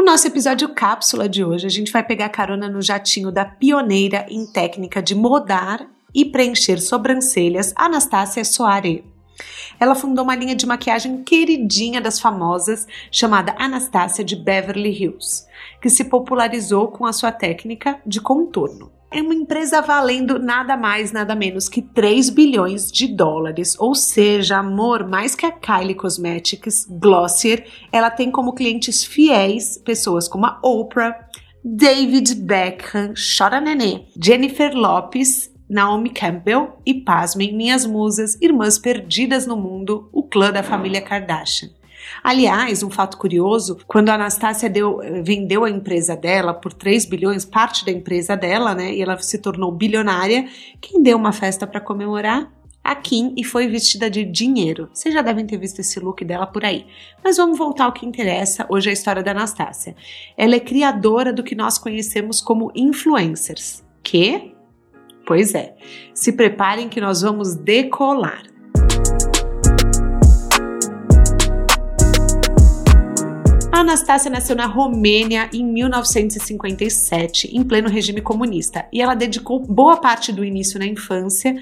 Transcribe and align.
O 0.00 0.02
nosso 0.02 0.26
episódio 0.26 0.70
cápsula 0.70 1.28
de 1.28 1.44
hoje, 1.44 1.66
a 1.66 1.70
gente 1.70 1.92
vai 1.92 2.02
pegar 2.02 2.30
carona 2.30 2.70
no 2.70 2.80
jatinho 2.80 3.30
da 3.30 3.44
pioneira 3.44 4.24
em 4.30 4.46
técnica 4.46 5.02
de 5.02 5.14
modar 5.14 5.86
e 6.14 6.24
preencher 6.24 6.80
sobrancelhas, 6.80 7.74
Anastácia 7.76 8.42
Soare. 8.42 9.04
Ela 9.78 9.94
fundou 9.94 10.24
uma 10.24 10.34
linha 10.34 10.56
de 10.56 10.64
maquiagem 10.64 11.22
queridinha 11.22 12.00
das 12.00 12.18
famosas, 12.18 12.88
chamada 13.12 13.54
Anastácia 13.58 14.24
de 14.24 14.34
Beverly 14.34 14.90
Hills, 14.90 15.46
que 15.82 15.90
se 15.90 16.04
popularizou 16.04 16.88
com 16.88 17.04
a 17.04 17.12
sua 17.12 17.30
técnica 17.30 18.00
de 18.06 18.22
contorno. 18.22 18.90
É 19.12 19.20
uma 19.20 19.34
empresa 19.34 19.82
valendo 19.82 20.38
nada 20.38 20.76
mais, 20.76 21.10
nada 21.10 21.34
menos 21.34 21.68
que 21.68 21.82
3 21.82 22.30
bilhões 22.30 22.92
de 22.92 23.08
dólares. 23.08 23.76
Ou 23.80 23.92
seja, 23.92 24.58
amor, 24.58 25.04
mais 25.04 25.34
que 25.34 25.44
a 25.44 25.50
Kylie 25.50 25.96
Cosmetics, 25.96 26.86
Glossier, 26.88 27.66
ela 27.90 28.08
tem 28.08 28.30
como 28.30 28.54
clientes 28.54 29.04
fiéis 29.04 29.76
pessoas 29.78 30.28
como 30.28 30.46
a 30.46 30.60
Oprah, 30.62 31.28
David 31.64 32.36
Beckham, 32.36 33.12
Chora 33.36 33.60
Nenê, 33.60 34.04
Jennifer 34.22 34.72
Lopes, 34.72 35.52
Naomi 35.68 36.10
Campbell 36.10 36.80
e, 36.86 36.94
pasmem, 36.94 37.52
minhas 37.52 37.84
musas, 37.84 38.40
irmãs 38.40 38.78
perdidas 38.78 39.44
no 39.44 39.56
mundo, 39.56 40.08
o 40.12 40.22
clã 40.22 40.52
da 40.52 40.62
família 40.62 41.02
Kardashian. 41.02 41.70
Aliás, 42.22 42.82
um 42.82 42.90
fato 42.90 43.16
curioso, 43.16 43.78
quando 43.86 44.08
a 44.10 44.14
Anastácia 44.14 44.68
deu, 44.68 45.00
vendeu 45.22 45.64
a 45.64 45.70
empresa 45.70 46.16
dela 46.16 46.52
por 46.52 46.72
3 46.72 47.06
bilhões, 47.06 47.44
parte 47.44 47.84
da 47.84 47.92
empresa 47.92 48.36
dela, 48.36 48.74
né, 48.74 48.92
e 48.94 49.02
ela 49.02 49.18
se 49.18 49.38
tornou 49.38 49.72
bilionária, 49.72 50.48
quem 50.80 51.02
deu 51.02 51.16
uma 51.16 51.32
festa 51.32 51.66
para 51.66 51.80
comemorar? 51.80 52.50
A 52.82 52.94
Kim 52.94 53.34
e 53.36 53.44
foi 53.44 53.68
vestida 53.68 54.08
de 54.08 54.24
dinheiro. 54.24 54.88
Vocês 54.92 55.12
já 55.12 55.20
devem 55.20 55.46
ter 55.46 55.58
visto 55.58 55.80
esse 55.80 56.00
look 56.00 56.24
dela 56.24 56.46
por 56.46 56.64
aí. 56.64 56.86
Mas 57.22 57.36
vamos 57.36 57.58
voltar 57.58 57.84
ao 57.84 57.92
que 57.92 58.06
interessa, 58.06 58.64
hoje 58.70 58.88
é 58.88 58.90
a 58.90 58.94
história 58.94 59.22
da 59.22 59.32
Anastácia. 59.32 59.94
Ela 60.36 60.54
é 60.54 60.60
criadora 60.60 61.30
do 61.30 61.42
que 61.44 61.54
nós 61.54 61.76
conhecemos 61.76 62.40
como 62.40 62.72
influencers. 62.74 63.84
Que? 64.02 64.54
Pois 65.26 65.54
é. 65.54 65.76
Se 66.14 66.32
preparem 66.32 66.88
que 66.88 67.00
nós 67.02 67.20
vamos 67.20 67.54
decolar. 67.54 68.42
A 73.80 73.82
Anastácia 73.82 74.30
nasceu 74.30 74.54
na 74.54 74.66
Romênia 74.66 75.48
em 75.54 75.64
1957, 75.64 77.48
em 77.56 77.64
pleno 77.64 77.88
regime 77.88 78.20
comunista, 78.20 78.86
e 78.92 79.00
ela 79.00 79.14
dedicou 79.14 79.58
boa 79.58 79.96
parte 79.96 80.30
do 80.30 80.44
início 80.44 80.78
na 80.78 80.84
infância 80.84 81.56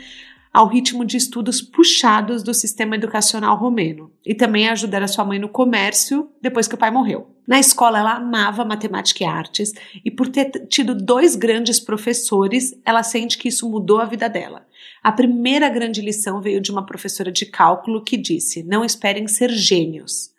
ao 0.52 0.66
ritmo 0.66 1.04
de 1.04 1.16
estudos 1.16 1.62
puxados 1.62 2.42
do 2.42 2.52
sistema 2.52 2.96
educacional 2.96 3.56
romeno 3.56 4.10
e 4.26 4.34
também 4.34 4.66
a 4.66 4.72
ajudar 4.72 5.00
a 5.00 5.06
sua 5.06 5.24
mãe 5.24 5.38
no 5.38 5.48
comércio 5.48 6.28
depois 6.42 6.66
que 6.66 6.74
o 6.74 6.78
pai 6.78 6.90
morreu. 6.90 7.36
Na 7.46 7.60
escola, 7.60 8.00
ela 8.00 8.14
amava 8.16 8.64
matemática 8.64 9.22
e 9.22 9.26
artes 9.26 9.72
e, 10.04 10.10
por 10.10 10.26
ter 10.26 10.66
tido 10.66 10.96
dois 10.96 11.36
grandes 11.36 11.78
professores, 11.78 12.74
ela 12.84 13.04
sente 13.04 13.38
que 13.38 13.46
isso 13.46 13.70
mudou 13.70 14.00
a 14.00 14.04
vida 14.04 14.28
dela. 14.28 14.66
A 15.04 15.12
primeira 15.12 15.68
grande 15.68 16.00
lição 16.00 16.40
veio 16.40 16.60
de 16.60 16.72
uma 16.72 16.84
professora 16.84 17.30
de 17.30 17.46
cálculo 17.46 18.02
que 18.02 18.16
disse: 18.16 18.64
Não 18.64 18.84
esperem 18.84 19.28
ser 19.28 19.50
gênios. 19.50 20.36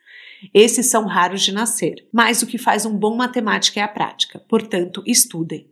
Esses 0.54 0.88
são 0.88 1.06
raros 1.06 1.42
de 1.42 1.52
nascer, 1.52 2.08
mas 2.12 2.41
o 2.41 2.47
que 2.47 2.58
faz 2.58 2.86
um 2.86 2.97
bom 2.97 3.16
matemático 3.16 3.80
é 3.80 3.81
a 3.81 3.88
prática, 3.88 4.40
portanto, 4.47 5.03
estudem. 5.06 5.68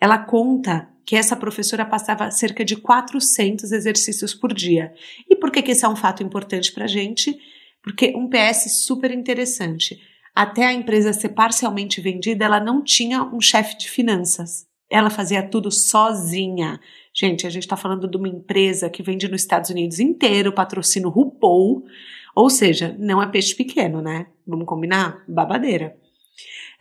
Ela 0.00 0.18
conta 0.18 0.88
que 1.04 1.16
essa 1.16 1.36
professora 1.36 1.84
passava 1.84 2.30
cerca 2.30 2.64
de 2.64 2.76
400 2.76 3.72
exercícios 3.72 4.34
por 4.34 4.52
dia. 4.52 4.92
E 5.28 5.36
por 5.36 5.50
que, 5.50 5.62
que 5.62 5.72
esse 5.72 5.84
é 5.84 5.88
um 5.88 5.96
fato 5.96 6.22
importante 6.22 6.72
para 6.72 6.84
a 6.84 6.88
gente? 6.88 7.36
Porque 7.82 8.12
um 8.16 8.28
PS 8.28 8.84
super 8.84 9.10
interessante. 9.10 10.00
Até 10.34 10.66
a 10.66 10.72
empresa 10.72 11.12
ser 11.12 11.30
parcialmente 11.30 12.00
vendida, 12.00 12.44
ela 12.44 12.60
não 12.60 12.82
tinha 12.82 13.22
um 13.22 13.40
chefe 13.40 13.76
de 13.76 13.90
finanças. 13.90 14.66
Ela 14.90 15.10
fazia 15.10 15.42
tudo 15.42 15.70
sozinha. 15.70 16.80
Gente, 17.14 17.46
a 17.46 17.50
gente 17.50 17.64
está 17.64 17.76
falando 17.76 18.08
de 18.08 18.16
uma 18.16 18.28
empresa 18.28 18.88
que 18.88 19.02
vende 19.02 19.28
nos 19.28 19.42
Estados 19.42 19.70
Unidos 19.70 19.98
inteiro, 19.98 20.52
patrocina 20.52 21.08
o 21.08 21.10
RuPaul, 21.10 21.84
ou 22.34 22.48
seja, 22.48 22.96
não 22.98 23.22
é 23.22 23.26
peixe 23.26 23.54
pequeno, 23.54 24.00
né? 24.00 24.26
Vamos 24.46 24.66
combinar? 24.66 25.22
Babadeira. 25.28 25.96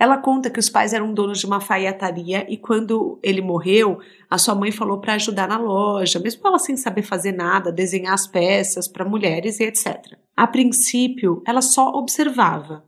Ela 0.02 0.18
conta 0.18 0.50
que 0.50 0.60
os 0.60 0.68
pais 0.68 0.94
eram 0.94 1.14
donos 1.14 1.40
de 1.40 1.46
uma 1.46 1.58
alfaiataria 1.58 2.48
e 2.50 2.58
quando 2.58 3.20
ele 3.22 3.40
morreu, 3.40 4.00
a 4.28 4.38
sua 4.38 4.56
mãe 4.56 4.72
falou 4.72 5.00
para 5.00 5.14
ajudar 5.14 5.48
na 5.48 5.60
loja, 5.60 6.20
mesmo 6.20 6.42
ela 6.48 6.58
sem 6.58 6.76
saber 6.76 7.04
fazer 7.04 7.34
nada, 7.34 7.72
desenhar 7.72 8.14
as 8.14 8.26
peças 8.26 8.88
para 8.88 9.06
mulheres 9.06 9.60
e 9.60 9.64
etc. 9.64 10.18
A 10.36 10.48
princípio, 10.48 11.44
ela 11.46 11.62
só 11.62 11.90
observava, 11.90 12.84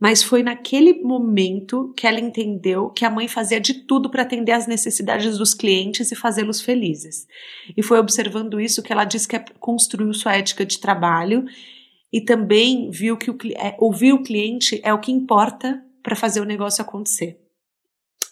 mas 0.00 0.24
foi 0.24 0.42
naquele 0.42 1.02
momento 1.04 1.94
que 1.96 2.04
ela 2.04 2.18
entendeu 2.18 2.90
que 2.90 3.04
a 3.04 3.10
mãe 3.10 3.28
fazia 3.28 3.60
de 3.60 3.86
tudo 3.86 4.10
para 4.10 4.22
atender 4.22 4.50
às 4.50 4.66
necessidades 4.66 5.38
dos 5.38 5.54
clientes 5.54 6.10
e 6.10 6.16
fazê-los 6.16 6.60
felizes. 6.60 7.28
E 7.76 7.82
foi 7.82 8.00
observando 8.00 8.60
isso 8.60 8.82
que 8.82 8.92
ela 8.92 9.04
disse 9.04 9.28
que 9.28 9.38
construiu 9.60 10.12
sua 10.12 10.36
ética 10.36 10.66
de 10.66 10.80
trabalho 10.80 11.44
e 12.12 12.20
também 12.20 12.90
viu 12.90 13.16
que 13.16 13.30
o, 13.30 13.38
é, 13.56 13.76
ouvir 13.78 14.12
o 14.12 14.22
cliente 14.22 14.80
é 14.82 14.92
o 14.92 15.00
que 15.00 15.12
importa 15.12 15.82
para 16.02 16.16
fazer 16.16 16.40
o 16.40 16.44
negócio 16.44 16.82
acontecer. 16.82 17.38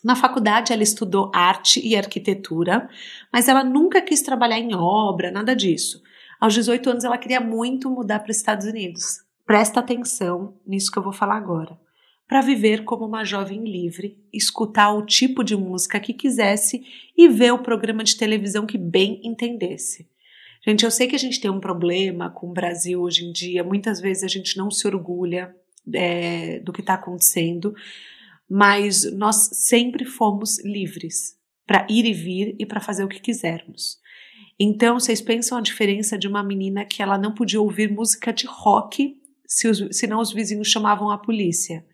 Na 0.02 0.14
faculdade, 0.14 0.72
ela 0.72 0.82
estudou 0.82 1.30
arte 1.34 1.80
e 1.84 1.96
arquitetura, 1.96 2.88
mas 3.32 3.48
ela 3.48 3.64
nunca 3.64 4.02
quis 4.02 4.20
trabalhar 4.20 4.58
em 4.58 4.74
obra, 4.74 5.30
nada 5.30 5.56
disso. 5.56 6.02
Aos 6.38 6.52
18 6.52 6.90
anos, 6.90 7.04
ela 7.04 7.16
queria 7.16 7.40
muito 7.40 7.90
mudar 7.90 8.20
para 8.20 8.30
os 8.30 8.36
Estados 8.36 8.66
Unidos. 8.66 9.24
Presta 9.46 9.80
atenção 9.80 10.58
nisso 10.66 10.90
que 10.90 10.98
eu 10.98 11.02
vou 11.02 11.12
falar 11.12 11.36
agora. 11.36 11.78
Para 12.28 12.42
viver 12.42 12.84
como 12.84 13.06
uma 13.06 13.24
jovem 13.24 13.64
livre, 13.64 14.18
escutar 14.32 14.92
o 14.92 15.04
tipo 15.06 15.42
de 15.42 15.56
música 15.56 16.00
que 16.00 16.12
quisesse 16.12 16.82
e 17.16 17.28
ver 17.28 17.52
o 17.52 17.62
programa 17.62 18.04
de 18.04 18.16
televisão 18.16 18.66
que 18.66 18.78
bem 18.78 19.20
entendesse. 19.24 20.08
Gente, 20.66 20.84
eu 20.84 20.90
sei 20.90 21.06
que 21.06 21.14
a 21.14 21.18
gente 21.18 21.40
tem 21.40 21.50
um 21.50 21.60
problema 21.60 22.30
com 22.30 22.48
o 22.48 22.52
Brasil 22.52 23.02
hoje 23.02 23.26
em 23.26 23.32
dia, 23.32 23.62
muitas 23.62 24.00
vezes 24.00 24.24
a 24.24 24.28
gente 24.28 24.56
não 24.56 24.70
se 24.70 24.86
orgulha 24.86 25.54
é, 25.92 26.58
do 26.60 26.72
que 26.72 26.80
está 26.80 26.94
acontecendo, 26.94 27.74
mas 28.48 29.04
nós 29.12 29.50
sempre 29.52 30.06
fomos 30.06 30.58
livres 30.64 31.36
para 31.66 31.86
ir 31.90 32.06
e 32.06 32.14
vir 32.14 32.56
e 32.58 32.64
para 32.64 32.80
fazer 32.80 33.04
o 33.04 33.08
que 33.08 33.20
quisermos. 33.20 33.98
Então, 34.58 34.98
vocês 34.98 35.20
pensam 35.20 35.58
a 35.58 35.60
diferença 35.60 36.16
de 36.16 36.28
uma 36.28 36.42
menina 36.42 36.84
que 36.84 37.02
ela 37.02 37.18
não 37.18 37.34
podia 37.34 37.60
ouvir 37.60 37.90
música 37.90 38.32
de 38.32 38.46
rock, 38.46 39.20
se 39.46 39.68
os, 39.68 39.88
senão 39.92 40.20
os 40.20 40.32
vizinhos 40.32 40.68
chamavam 40.68 41.10
a 41.10 41.18
polícia. 41.18 41.84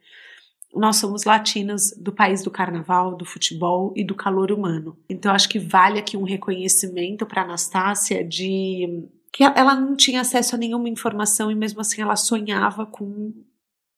Nós 0.75 0.97
somos 0.97 1.25
latinas 1.25 1.92
do 1.97 2.12
país 2.12 2.42
do 2.42 2.50
carnaval, 2.50 3.16
do 3.16 3.25
futebol 3.25 3.92
e 3.97 4.04
do 4.04 4.14
calor 4.14 4.53
humano. 4.53 4.97
Então, 5.08 5.32
acho 5.32 5.48
que 5.48 5.58
vale 5.58 5.98
aqui 5.98 6.16
um 6.16 6.22
reconhecimento 6.22 7.26
para 7.26 7.42
Anastácia 7.42 8.25
de 8.25 9.08
que 9.32 9.44
ela 9.44 9.75
não 9.75 9.97
tinha 9.97 10.20
acesso 10.20 10.54
a 10.54 10.58
nenhuma 10.58 10.88
informação 10.88 11.50
e 11.50 11.54
mesmo 11.54 11.81
assim 11.81 12.03
ela 12.03 12.16
sonhava 12.16 12.84
com 12.86 13.32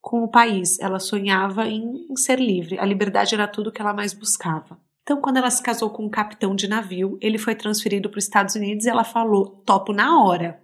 com 0.02 0.24
o 0.24 0.28
país. 0.28 0.78
Ela 0.80 0.98
sonhava 0.98 1.66
em, 1.68 2.06
em 2.10 2.16
ser 2.16 2.40
livre. 2.40 2.78
A 2.78 2.84
liberdade 2.84 3.34
era 3.34 3.46
tudo 3.46 3.70
que 3.70 3.80
ela 3.80 3.94
mais 3.94 4.12
buscava. 4.12 4.76
Então, 5.02 5.20
quando 5.20 5.36
ela 5.36 5.50
se 5.50 5.62
casou 5.62 5.90
com 5.90 6.04
um 6.04 6.10
capitão 6.10 6.54
de 6.54 6.68
navio, 6.68 7.16
ele 7.20 7.38
foi 7.38 7.54
transferido 7.54 8.10
para 8.10 8.18
os 8.18 8.24
Estados 8.24 8.54
Unidos 8.56 8.84
e 8.84 8.90
ela 8.90 9.04
falou: 9.04 9.62
topo 9.64 9.92
na 9.92 10.22
hora. 10.22 10.60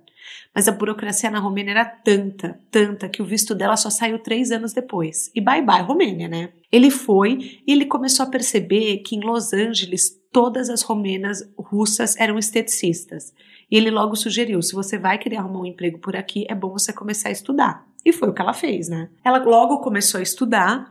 Mas 0.54 0.66
a 0.66 0.72
burocracia 0.72 1.30
na 1.30 1.38
Romênia 1.38 1.72
era 1.72 1.84
tanta, 1.84 2.60
tanta, 2.70 3.08
que 3.08 3.22
o 3.22 3.24
visto 3.24 3.54
dela 3.54 3.76
só 3.76 3.90
saiu 3.90 4.18
três 4.18 4.50
anos 4.50 4.72
depois. 4.72 5.30
E 5.34 5.40
bye 5.40 5.62
bye, 5.62 5.82
Romênia, 5.82 6.28
né? 6.28 6.50
Ele 6.70 6.90
foi 6.90 7.60
e 7.66 7.72
ele 7.72 7.86
começou 7.86 8.24
a 8.26 8.28
perceber 8.28 8.98
que 8.98 9.16
em 9.16 9.20
Los 9.20 9.52
Angeles 9.52 10.18
todas 10.32 10.68
as 10.68 10.82
romenas 10.82 11.48
russas 11.56 12.16
eram 12.16 12.38
esteticistas. 12.38 13.32
E 13.70 13.76
ele 13.76 13.90
logo 13.90 14.16
sugeriu: 14.16 14.60
se 14.62 14.74
você 14.74 14.98
vai 14.98 15.18
querer 15.18 15.36
arrumar 15.36 15.60
um 15.60 15.66
emprego 15.66 15.98
por 15.98 16.16
aqui, 16.16 16.46
é 16.48 16.54
bom 16.54 16.70
você 16.70 16.92
começar 16.92 17.28
a 17.28 17.32
estudar. 17.32 17.86
E 18.04 18.12
foi 18.12 18.28
o 18.28 18.34
que 18.34 18.40
ela 18.40 18.54
fez, 18.54 18.88
né? 18.88 19.10
Ela 19.24 19.38
logo 19.38 19.80
começou 19.80 20.18
a 20.18 20.22
estudar 20.22 20.90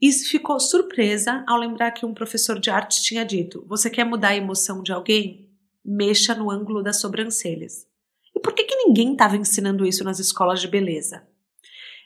e 0.00 0.12
ficou 0.12 0.60
surpresa 0.60 1.44
ao 1.46 1.58
lembrar 1.58 1.90
que 1.90 2.06
um 2.06 2.14
professor 2.14 2.58
de 2.60 2.70
arte 2.70 3.02
tinha 3.02 3.24
dito: 3.24 3.64
Você 3.66 3.90
quer 3.90 4.04
mudar 4.04 4.28
a 4.28 4.36
emoção 4.36 4.82
de 4.82 4.92
alguém? 4.92 5.48
Mexa 5.84 6.34
no 6.34 6.50
ângulo 6.50 6.82
das 6.82 7.00
sobrancelhas. 7.00 7.87
E 8.38 8.40
por 8.40 8.54
que, 8.54 8.64
que 8.64 8.76
ninguém 8.76 9.12
estava 9.12 9.36
ensinando 9.36 9.84
isso 9.84 10.04
nas 10.04 10.20
escolas 10.20 10.60
de 10.60 10.68
beleza? 10.68 11.26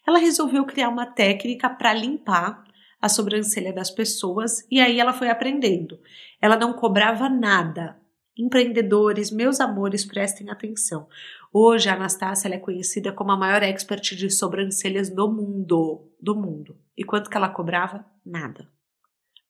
Ela 0.09 0.19
resolveu 0.19 0.65
criar 0.65 0.89
uma 0.89 1.07
técnica 1.07 1.69
para 1.69 1.93
limpar 1.93 2.65
a 3.01 3.09
sobrancelha 3.09 3.73
das 3.73 3.91
pessoas 3.91 4.67
e 4.71 4.81
aí 4.81 4.99
ela 4.99 5.13
foi 5.13 5.29
aprendendo. 5.29 6.01
Ela 6.41 6.57
não 6.57 6.73
cobrava 6.73 7.29
nada, 7.29 8.03
Empreendedores, 8.37 9.31
meus 9.31 9.61
amores, 9.61 10.07
prestem 10.07 10.49
atenção. 10.49 11.07
Hoje 11.53 11.91
a 11.91 11.95
Anastácia 11.95 12.49
é 12.49 12.59
conhecida 12.59 13.13
como 13.13 13.31
a 13.31 13.37
maior 13.37 13.63
expert 13.63 14.17
de 14.17 14.31
sobrancelhas 14.31 15.11
do 15.11 15.31
mundo, 15.31 16.11
do 16.19 16.35
mundo. 16.35 16.79
E 16.97 17.05
quanto 17.05 17.29
que 17.29 17.37
ela 17.37 17.51
cobrava? 17.51 18.05
Nada. 18.25 18.67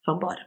Vambora. 0.05 0.45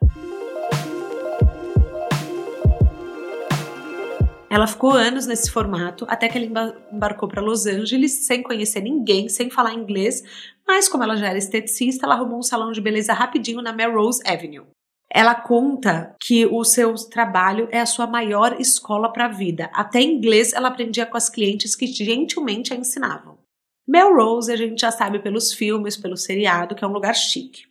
Ela 4.56 4.68
ficou 4.68 4.92
anos 4.92 5.28
nesse 5.28 5.52
formato, 5.52 6.06
até 6.08 6.30
que 6.30 6.38
ela 6.38 6.74
embarcou 6.90 7.28
para 7.28 7.42
Los 7.42 7.66
Angeles, 7.66 8.26
sem 8.26 8.42
conhecer 8.42 8.80
ninguém, 8.80 9.28
sem 9.28 9.50
falar 9.50 9.74
inglês, 9.74 10.24
mas 10.66 10.88
como 10.88 11.04
ela 11.04 11.18
já 11.18 11.28
era 11.28 11.38
esteticista, 11.38 12.06
ela 12.06 12.16
arrumou 12.16 12.40
um 12.40 12.42
salão 12.42 12.72
de 12.72 12.80
beleza 12.80 13.12
rapidinho 13.12 13.62
na 13.62 13.74
Melrose 13.74 14.22
Avenue. 14.26 14.66
Ela 15.12 15.36
conta 15.36 16.16
que 16.22 16.46
o 16.46 16.64
seu 16.64 16.96
trabalho 16.96 17.68
é 17.70 17.82
a 17.82 17.86
sua 17.86 18.08
maior 18.08 18.56
escola 18.58 19.12
para 19.12 19.26
a 19.26 19.30
vida. 19.30 19.70
Até 19.74 20.02
inglês 20.02 20.54
ela 20.54 20.70
aprendia 20.70 21.06
com 21.06 21.18
as 21.18 21.30
clientes 21.30 21.76
que 21.76 21.86
gentilmente 21.86 22.74
a 22.74 22.78
ensinavam. 22.78 23.38
Melrose 23.86 24.54
a 24.54 24.56
gente 24.56 24.80
já 24.80 24.90
sabe 24.90 25.20
pelos 25.20 25.52
filmes, 25.52 25.98
pelo 25.98 26.16
seriado, 26.16 26.76
que 26.76 26.84
é 26.86 26.88
um 26.88 26.94
lugar 26.94 27.14
chique. 27.14 27.64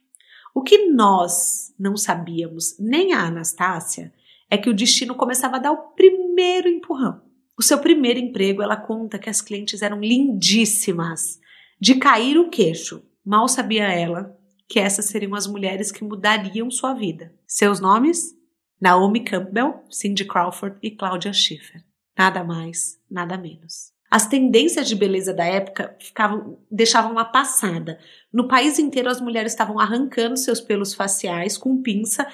O 0.54 0.62
que 0.62 0.86
nós 0.88 1.72
não 1.78 1.96
sabíamos, 1.96 2.76
nem 2.78 3.14
a 3.14 3.20
Anastácia, 3.20 4.12
é 4.54 4.58
que 4.58 4.70
o 4.70 4.74
destino 4.74 5.16
começava 5.16 5.56
a 5.56 5.58
dar 5.58 5.72
o 5.72 5.94
primeiro 5.94 6.68
empurrão. 6.68 7.20
O 7.58 7.62
seu 7.62 7.76
primeiro 7.76 8.20
emprego, 8.20 8.62
ela 8.62 8.76
conta 8.76 9.18
que 9.18 9.28
as 9.28 9.40
clientes 9.40 9.82
eram 9.82 10.00
lindíssimas, 10.00 11.40
de 11.80 11.96
cair 11.96 12.38
o 12.38 12.48
queixo. 12.48 13.02
Mal 13.26 13.48
sabia 13.48 13.92
ela 13.92 14.38
que 14.68 14.78
essas 14.78 15.06
seriam 15.06 15.34
as 15.34 15.48
mulheres 15.48 15.90
que 15.90 16.04
mudariam 16.04 16.70
sua 16.70 16.94
vida. 16.94 17.34
Seus 17.48 17.80
nomes? 17.80 18.32
Naomi 18.80 19.24
Campbell, 19.24 19.82
Cindy 19.90 20.24
Crawford 20.24 20.78
e 20.80 20.92
Claudia 20.92 21.32
Schiffer. 21.32 21.84
Nada 22.16 22.44
mais, 22.44 22.96
nada 23.10 23.36
menos. 23.36 23.92
As 24.08 24.28
tendências 24.28 24.86
de 24.86 24.94
beleza 24.94 25.34
da 25.34 25.44
época 25.44 25.96
ficavam, 25.98 26.60
deixavam 26.70 27.10
uma 27.10 27.24
passada. 27.24 27.98
No 28.32 28.46
país 28.46 28.78
inteiro, 28.78 29.08
as 29.08 29.20
mulheres 29.20 29.50
estavam 29.50 29.80
arrancando 29.80 30.36
seus 30.36 30.60
pelos 30.60 30.94
faciais 30.94 31.58
com 31.58 31.82
pinça 31.82 32.24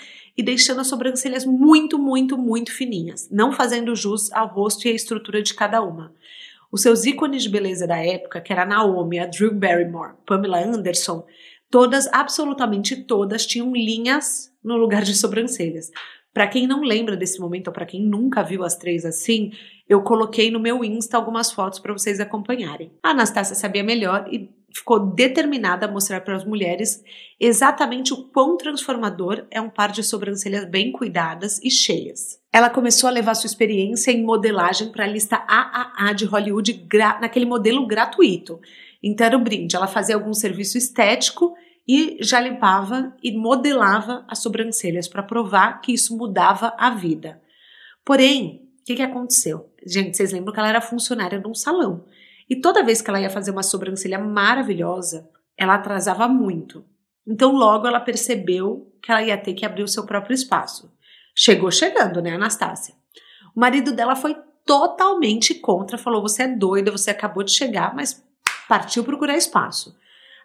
e 0.40 0.42
deixando 0.42 0.80
as 0.80 0.86
sobrancelhas 0.86 1.44
muito, 1.44 1.98
muito, 1.98 2.38
muito 2.38 2.72
fininhas, 2.72 3.28
não 3.30 3.52
fazendo 3.52 3.94
jus 3.94 4.32
ao 4.32 4.48
rosto 4.48 4.88
e 4.88 4.90
à 4.90 4.94
estrutura 4.94 5.42
de 5.42 5.52
cada 5.52 5.82
uma. 5.82 6.14
Os 6.72 6.80
seus 6.80 7.04
ícones 7.04 7.42
de 7.42 7.50
beleza 7.50 7.86
da 7.86 7.98
época, 7.98 8.40
que 8.40 8.50
era 8.50 8.62
a 8.62 8.66
Naomi, 8.66 9.18
a 9.18 9.26
Drew 9.26 9.54
Barrymore, 9.54 10.14
Pamela 10.24 10.58
Anderson, 10.64 11.26
todas, 11.70 12.06
absolutamente 12.10 12.96
todas, 13.04 13.44
tinham 13.44 13.74
linhas 13.74 14.50
no 14.64 14.78
lugar 14.78 15.02
de 15.02 15.14
sobrancelhas. 15.14 15.90
Para 16.32 16.46
quem 16.46 16.66
não 16.66 16.80
lembra 16.80 17.18
desse 17.18 17.38
momento, 17.38 17.66
ou 17.66 17.74
para 17.74 17.84
quem 17.84 18.02
nunca 18.02 18.42
viu 18.42 18.64
as 18.64 18.76
três 18.76 19.04
assim, 19.04 19.52
eu 19.86 20.00
coloquei 20.00 20.50
no 20.50 20.58
meu 20.58 20.82
Insta 20.82 21.18
algumas 21.18 21.52
fotos 21.52 21.80
para 21.80 21.92
vocês 21.92 22.18
acompanharem. 22.18 22.90
A 23.02 23.10
Anastácia 23.10 23.54
sabia 23.54 23.84
melhor 23.84 24.26
e 24.32 24.48
ficou 24.74 24.98
determinada 24.98 25.86
a 25.86 25.90
mostrar 25.90 26.20
para 26.20 26.36
as 26.36 26.44
mulheres 26.44 27.02
exatamente 27.38 28.12
o 28.12 28.24
quão 28.24 28.56
transformador 28.56 29.46
é 29.50 29.60
um 29.60 29.70
par 29.70 29.90
de 29.90 30.02
sobrancelhas 30.02 30.64
bem 30.64 30.92
cuidadas 30.92 31.58
e 31.62 31.70
cheias. 31.70 32.40
Ela 32.52 32.70
começou 32.70 33.08
a 33.08 33.12
levar 33.12 33.34
sua 33.34 33.46
experiência 33.46 34.10
em 34.10 34.22
modelagem 34.22 34.90
para 34.90 35.04
a 35.04 35.08
lista 35.08 35.36
AAA 35.36 36.12
de 36.12 36.24
Hollywood 36.24 36.86
naquele 37.20 37.46
modelo 37.46 37.86
gratuito. 37.86 38.60
Então 39.02 39.26
era 39.26 39.36
o 39.36 39.40
brinde. 39.40 39.76
Ela 39.76 39.86
fazia 39.86 40.14
algum 40.14 40.34
serviço 40.34 40.76
estético 40.76 41.54
e 41.88 42.18
já 42.20 42.40
limpava 42.40 43.14
e 43.22 43.32
modelava 43.32 44.24
as 44.28 44.40
sobrancelhas 44.40 45.08
para 45.08 45.22
provar 45.22 45.80
que 45.80 45.92
isso 45.92 46.16
mudava 46.16 46.74
a 46.78 46.90
vida. 46.90 47.40
Porém, 48.04 48.68
o 48.80 48.84
que, 48.84 48.96
que 48.96 49.02
aconteceu? 49.02 49.70
Gente, 49.86 50.16
vocês 50.16 50.32
lembram 50.32 50.52
que 50.52 50.60
ela 50.60 50.68
era 50.68 50.80
funcionária 50.80 51.38
de 51.38 51.48
um 51.48 51.54
salão. 51.54 52.04
E 52.50 52.56
toda 52.56 52.82
vez 52.82 53.00
que 53.00 53.08
ela 53.08 53.20
ia 53.20 53.30
fazer 53.30 53.52
uma 53.52 53.62
sobrancelha 53.62 54.18
maravilhosa, 54.18 55.30
ela 55.56 55.76
atrasava 55.76 56.26
muito. 56.26 56.84
Então, 57.24 57.52
logo 57.52 57.86
ela 57.86 58.00
percebeu 58.00 58.92
que 59.00 59.12
ela 59.12 59.22
ia 59.22 59.38
ter 59.38 59.54
que 59.54 59.64
abrir 59.64 59.84
o 59.84 59.88
seu 59.88 60.04
próprio 60.04 60.34
espaço. 60.34 60.92
Chegou 61.32 61.70
chegando, 61.70 62.20
né, 62.20 62.34
Anastácia? 62.34 62.94
O 63.54 63.60
marido 63.60 63.92
dela 63.92 64.16
foi 64.16 64.36
totalmente 64.66 65.54
contra, 65.54 65.96
falou: 65.96 66.22
Você 66.22 66.42
é 66.42 66.48
doida, 66.48 66.90
você 66.90 67.10
acabou 67.10 67.44
de 67.44 67.52
chegar, 67.52 67.94
mas 67.94 68.24
partiu 68.68 69.04
procurar 69.04 69.36
espaço. 69.36 69.96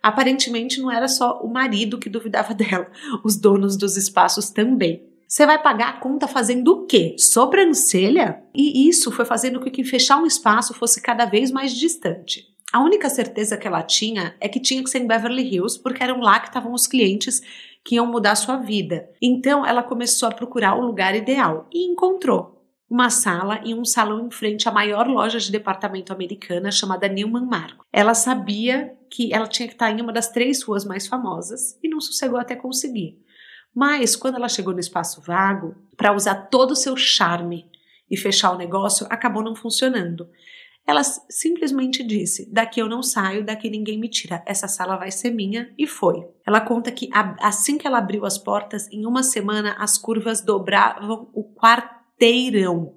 Aparentemente 0.02 0.80
não 0.80 0.92
era 0.92 1.08
só 1.08 1.42
o 1.42 1.52
marido 1.52 1.98
que 1.98 2.10
duvidava 2.10 2.54
dela, 2.56 2.88
os 3.24 3.36
donos 3.36 3.76
dos 3.76 3.98
espaços 3.98 4.52
também. 4.52 5.04
Você 5.36 5.46
vai 5.46 5.62
pagar 5.62 5.90
a 5.90 6.00
conta 6.00 6.30
fazendo 6.30 6.70
o 6.70 6.86
quê? 6.86 7.18
Sobrancelha? 7.20 8.42
E 8.56 8.88
isso 8.88 9.12
foi 9.12 9.26
fazendo 9.26 9.60
com 9.60 9.70
que 9.70 9.84
fechar 9.84 10.16
um 10.16 10.26
espaço 10.26 10.74
fosse 10.74 11.02
cada 11.02 11.26
vez 11.26 11.52
mais 11.52 11.74
distante. 11.74 12.46
A 12.72 12.82
única 12.82 13.10
certeza 13.10 13.58
que 13.58 13.68
ela 13.68 13.84
tinha 13.84 14.34
é 14.40 14.48
que 14.48 14.62
tinha 14.62 14.82
que 14.82 14.90
ser 14.90 15.00
em 15.00 15.06
Beverly 15.08 15.44
Hills, 15.44 15.78
porque 15.84 16.02
eram 16.02 16.22
lá 16.22 16.40
que 16.40 16.48
estavam 16.48 16.72
os 16.72 16.88
clientes 16.88 17.42
que 17.84 17.96
iam 17.96 18.06
mudar 18.06 18.36
sua 18.36 18.56
vida. 18.56 19.10
Então 19.22 19.66
ela 19.66 19.84
começou 19.84 20.30
a 20.30 20.32
procurar 20.32 20.76
o 20.76 20.86
lugar 20.86 21.14
ideal 21.14 21.68
e 21.70 21.86
encontrou 21.86 22.56
uma 22.90 23.10
sala 23.10 23.60
e 23.66 23.74
um 23.74 23.84
salão 23.84 24.28
em 24.28 24.32
frente 24.32 24.70
à 24.70 24.72
maior 24.72 25.06
loja 25.06 25.38
de 25.38 25.52
departamento 25.52 26.14
americana 26.14 26.72
chamada 26.72 27.10
Newman 27.10 27.46
Marco. 27.46 27.84
Ela 27.92 28.14
sabia 28.14 28.96
que 29.10 29.34
ela 29.34 29.48
tinha 29.48 29.68
que 29.68 29.74
estar 29.74 29.92
em 29.92 30.00
uma 30.00 30.14
das 30.14 30.30
três 30.30 30.64
ruas 30.64 30.86
mais 30.86 31.08
famosas 31.08 31.78
e 31.84 31.90
não 31.90 32.00
sossegou 32.00 32.40
até 32.40 32.56
conseguir. 32.56 33.20
Mas 33.76 34.16
quando 34.16 34.36
ela 34.36 34.48
chegou 34.48 34.74
no 34.74 34.80
espaço 34.80 35.22
vago, 35.22 35.76
para 35.98 36.14
usar 36.16 36.48
todo 36.48 36.72
o 36.72 36.76
seu 36.76 36.96
charme 36.96 37.70
e 38.10 38.16
fechar 38.16 38.52
o 38.52 38.58
negócio, 38.58 39.06
acabou 39.10 39.44
não 39.44 39.56
funcionando. 39.56 40.30
Ela 40.88 41.04
simplesmente 41.04 42.04
disse: 42.04 42.50
Daqui 42.54 42.80
eu 42.80 42.88
não 42.88 43.04
saio, 43.04 43.44
daqui 43.44 43.70
ninguém 43.70 44.00
me 44.00 44.08
tira, 44.08 44.42
essa 44.46 44.68
sala 44.68 44.96
vai 44.96 45.12
ser 45.12 45.32
minha, 45.32 45.74
e 45.78 45.86
foi. 45.86 46.26
Ela 46.48 46.62
conta 46.62 46.92
que 46.92 47.10
assim 47.42 47.78
que 47.78 47.86
ela 47.86 47.98
abriu 47.98 48.24
as 48.24 48.38
portas, 48.38 48.88
em 48.92 49.06
uma 49.06 49.24
semana 49.24 49.76
as 49.78 49.98
curvas 49.98 50.42
dobravam 50.42 51.30
o 51.34 51.44
quarto 51.44 51.96
inteirão. 52.16 52.96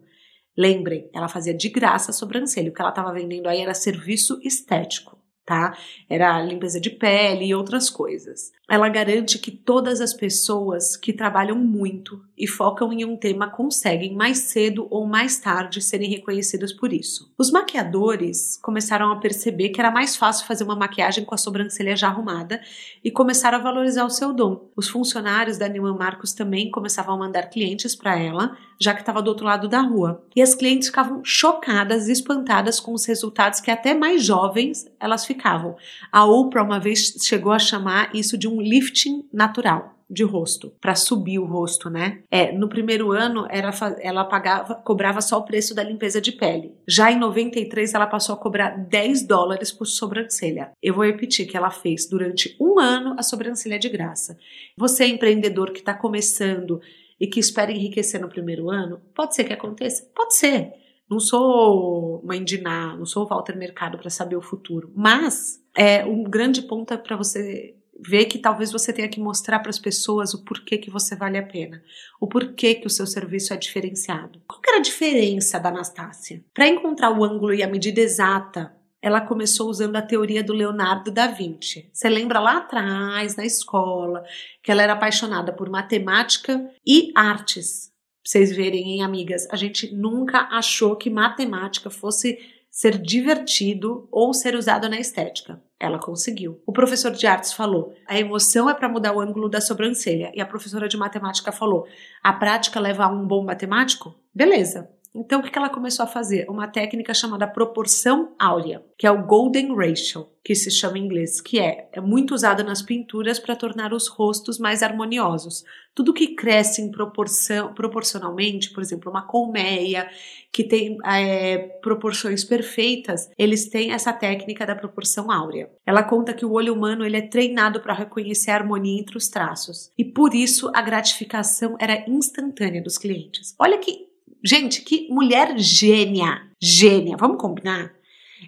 Lembrem, 0.56 1.08
ela 1.12 1.28
fazia 1.28 1.54
de 1.54 1.68
graça 1.68 2.10
a 2.10 2.14
sobrancelha. 2.14 2.70
O 2.70 2.74
que 2.74 2.80
ela 2.80 2.90
estava 2.90 3.12
vendendo 3.12 3.48
aí 3.48 3.60
era 3.60 3.74
serviço 3.74 4.38
estético 4.42 5.17
tá? 5.48 5.74
Era 6.10 6.42
limpeza 6.42 6.78
de 6.78 6.90
pele 6.90 7.46
e 7.46 7.54
outras 7.54 7.88
coisas. 7.88 8.52
Ela 8.70 8.90
garante 8.90 9.38
que 9.38 9.50
todas 9.50 9.98
as 9.98 10.12
pessoas 10.12 10.94
que 10.94 11.10
trabalham 11.10 11.56
muito 11.56 12.22
e 12.36 12.46
focam 12.46 12.92
em 12.92 13.02
um 13.02 13.16
tema 13.16 13.48
conseguem 13.48 14.14
mais 14.14 14.40
cedo 14.40 14.86
ou 14.90 15.06
mais 15.06 15.38
tarde 15.38 15.80
serem 15.80 16.10
reconhecidas 16.10 16.70
por 16.70 16.92
isso. 16.92 17.32
Os 17.38 17.50
maquiadores 17.50 18.58
começaram 18.62 19.10
a 19.10 19.16
perceber 19.16 19.70
que 19.70 19.80
era 19.80 19.90
mais 19.90 20.16
fácil 20.16 20.46
fazer 20.46 20.64
uma 20.64 20.76
maquiagem 20.76 21.24
com 21.24 21.34
a 21.34 21.38
sobrancelha 21.38 21.96
já 21.96 22.08
arrumada 22.08 22.60
e 23.02 23.10
começaram 23.10 23.56
a 23.56 23.62
valorizar 23.62 24.04
o 24.04 24.10
seu 24.10 24.34
dom. 24.34 24.68
Os 24.76 24.88
funcionários 24.88 25.56
da 25.56 25.66
Neiman 25.66 25.96
Marcos 25.96 26.34
também 26.34 26.70
começavam 26.70 27.14
a 27.14 27.18
mandar 27.18 27.44
clientes 27.44 27.96
para 27.96 28.18
ela, 28.18 28.54
já 28.78 28.92
que 28.92 29.00
estava 29.00 29.22
do 29.22 29.28
outro 29.28 29.46
lado 29.46 29.66
da 29.66 29.80
rua. 29.80 30.22
E 30.36 30.42
as 30.42 30.54
clientes 30.54 30.88
ficavam 30.88 31.24
chocadas 31.24 32.06
e 32.06 32.12
espantadas 32.12 32.78
com 32.78 32.92
os 32.92 33.06
resultados 33.06 33.60
que 33.60 33.70
até 33.70 33.94
mais 33.94 34.22
jovens 34.22 34.86
elas 35.00 35.24
ficavam 35.24 35.37
ficavam. 35.38 35.76
A 36.10 36.26
Oprah 36.26 36.64
uma 36.64 36.80
vez 36.80 37.14
chegou 37.22 37.52
a 37.52 37.58
chamar 37.58 38.10
isso 38.14 38.36
de 38.36 38.48
um 38.48 38.60
lifting 38.60 39.24
natural 39.32 39.94
de 40.10 40.24
rosto, 40.24 40.72
para 40.80 40.94
subir 40.94 41.38
o 41.38 41.44
rosto, 41.44 41.90
né? 41.90 42.20
É, 42.30 42.50
no 42.50 42.66
primeiro 42.66 43.12
ano 43.12 43.46
era, 43.50 43.70
ela 44.00 44.24
pagava, 44.24 44.74
cobrava 44.76 45.20
só 45.20 45.36
o 45.36 45.44
preço 45.44 45.74
da 45.74 45.82
limpeza 45.82 46.18
de 46.18 46.32
pele. 46.32 46.72
Já 46.88 47.12
em 47.12 47.18
93 47.18 47.92
ela 47.92 48.06
passou 48.06 48.34
a 48.34 48.38
cobrar 48.38 48.70
10 48.70 49.26
dólares 49.26 49.70
por 49.70 49.84
sobrancelha. 49.84 50.72
Eu 50.82 50.94
vou 50.94 51.04
repetir 51.04 51.46
que 51.46 51.58
ela 51.58 51.70
fez 51.70 52.08
durante 52.08 52.56
um 52.58 52.78
ano 52.78 53.16
a 53.18 53.22
sobrancelha 53.22 53.78
de 53.78 53.90
graça. 53.90 54.38
Você 54.78 55.04
é 55.04 55.08
empreendedor 55.08 55.72
que 55.72 55.80
está 55.80 55.92
começando 55.92 56.80
e 57.20 57.26
que 57.26 57.38
espera 57.38 57.70
enriquecer 57.70 58.18
no 58.18 58.30
primeiro 58.30 58.70
ano, 58.70 59.02
pode 59.14 59.34
ser 59.34 59.44
que 59.44 59.52
aconteça, 59.52 60.08
pode 60.14 60.34
ser. 60.36 60.72
Não 61.10 61.18
sou 61.18 62.22
mãe 62.24 62.44
de 62.44 62.60
Ná, 62.60 62.94
não 62.96 63.06
sou 63.06 63.26
Walter 63.26 63.56
Mercado 63.56 63.98
para 63.98 64.10
saber 64.10 64.36
o 64.36 64.42
futuro. 64.42 64.92
Mas 64.94 65.62
é 65.76 66.04
um 66.04 66.22
grande 66.24 66.62
ponto 66.62 66.92
é 66.92 66.96
para 66.96 67.16
você 67.16 67.74
ver 68.00 68.26
que 68.26 68.38
talvez 68.38 68.70
você 68.70 68.92
tenha 68.92 69.08
que 69.08 69.18
mostrar 69.18 69.58
para 69.58 69.70
as 69.70 69.78
pessoas 69.78 70.32
o 70.32 70.44
porquê 70.44 70.78
que 70.78 70.90
você 70.90 71.16
vale 71.16 71.36
a 71.36 71.42
pena, 71.42 71.82
o 72.20 72.28
porquê 72.28 72.74
que 72.74 72.86
o 72.86 72.90
seu 72.90 73.06
serviço 73.06 73.52
é 73.52 73.56
diferenciado. 73.56 74.40
Qual 74.46 74.60
era 74.68 74.78
a 74.78 74.82
diferença 74.82 75.58
da 75.58 75.70
Anastácia? 75.70 76.44
Para 76.54 76.68
encontrar 76.68 77.10
o 77.10 77.24
ângulo 77.24 77.52
e 77.52 77.62
a 77.62 77.68
medida 77.68 78.00
exata, 78.00 78.72
ela 79.02 79.20
começou 79.20 79.68
usando 79.68 79.96
a 79.96 80.02
teoria 80.02 80.42
do 80.42 80.52
Leonardo 80.52 81.10
da 81.10 81.26
Vinci. 81.26 81.88
Você 81.92 82.08
lembra 82.08 82.40
lá 82.40 82.58
atrás, 82.58 83.36
na 83.36 83.44
escola, 83.44 84.22
que 84.62 84.70
ela 84.70 84.82
era 84.82 84.92
apaixonada 84.92 85.52
por 85.52 85.68
matemática 85.68 86.70
e 86.86 87.12
artes 87.14 87.92
vocês 88.28 88.54
verem, 88.54 88.90
hein, 88.90 89.02
amigas? 89.02 89.48
A 89.50 89.56
gente 89.56 89.90
nunca 89.94 90.48
achou 90.50 90.94
que 90.94 91.08
matemática 91.08 91.88
fosse 91.88 92.38
ser 92.70 92.98
divertido 92.98 94.06
ou 94.12 94.34
ser 94.34 94.54
usado 94.54 94.86
na 94.86 95.00
estética. 95.00 95.62
Ela 95.80 95.98
conseguiu. 95.98 96.60
O 96.66 96.70
professor 96.70 97.10
de 97.10 97.26
artes 97.26 97.54
falou: 97.54 97.94
a 98.06 98.20
emoção 98.20 98.68
é 98.68 98.74
para 98.74 98.86
mudar 98.86 99.14
o 99.14 99.20
ângulo 99.20 99.48
da 99.48 99.62
sobrancelha. 99.62 100.30
E 100.34 100.42
a 100.42 100.46
professora 100.46 100.86
de 100.86 100.98
matemática 100.98 101.50
falou: 101.50 101.86
a 102.22 102.30
prática 102.30 102.78
leva 102.78 103.04
a 103.04 103.08
um 103.08 103.26
bom 103.26 103.42
matemático? 103.42 104.14
Beleza. 104.34 104.90
Então, 105.14 105.40
o 105.40 105.42
que 105.42 105.58
ela 105.58 105.68
começou 105.68 106.04
a 106.04 106.08
fazer? 106.08 106.46
Uma 106.48 106.68
técnica 106.68 107.14
chamada 107.14 107.46
proporção 107.46 108.34
áurea, 108.38 108.84
que 108.96 109.06
é 109.06 109.10
o 109.10 109.24
Golden 109.24 109.74
Ratio, 109.74 110.28
que 110.44 110.54
se 110.54 110.70
chama 110.70 110.98
em 110.98 111.04
inglês, 111.04 111.40
que 111.40 111.58
é, 111.58 111.88
é 111.92 112.00
muito 112.00 112.34
usada 112.34 112.62
nas 112.62 112.82
pinturas 112.82 113.38
para 113.38 113.56
tornar 113.56 113.92
os 113.92 114.08
rostos 114.08 114.58
mais 114.58 114.82
harmoniosos. 114.82 115.64
Tudo 115.94 116.14
que 116.14 116.34
cresce 116.34 116.80
em 116.80 116.90
proporção, 116.90 117.74
proporcionalmente, 117.74 118.70
por 118.70 118.82
exemplo, 118.82 119.10
uma 119.10 119.26
colmeia, 119.26 120.08
que 120.52 120.64
tem 120.64 120.96
é, 121.04 121.58
proporções 121.82 122.44
perfeitas, 122.44 123.28
eles 123.36 123.68
têm 123.68 123.92
essa 123.92 124.12
técnica 124.12 124.64
da 124.64 124.74
proporção 124.74 125.30
áurea. 125.30 125.70
Ela 125.84 126.02
conta 126.02 126.32
que 126.32 126.44
o 126.44 126.52
olho 126.52 126.74
humano 126.74 127.04
ele 127.04 127.16
é 127.16 127.22
treinado 127.22 127.80
para 127.80 127.94
reconhecer 127.94 128.50
a 128.50 128.54
harmonia 128.54 129.00
entre 129.00 129.16
os 129.16 129.28
traços, 129.28 129.90
e 129.98 130.04
por 130.04 130.34
isso 130.34 130.70
a 130.74 130.80
gratificação 130.80 131.76
era 131.78 132.08
instantânea 132.08 132.82
dos 132.82 132.96
clientes. 132.96 133.54
Olha 133.58 133.78
que 133.78 134.07
Gente, 134.44 134.82
que 134.82 135.08
mulher 135.10 135.58
gênia! 135.58 136.42
Gênia, 136.60 137.16
vamos 137.16 137.40
combinar? 137.40 137.92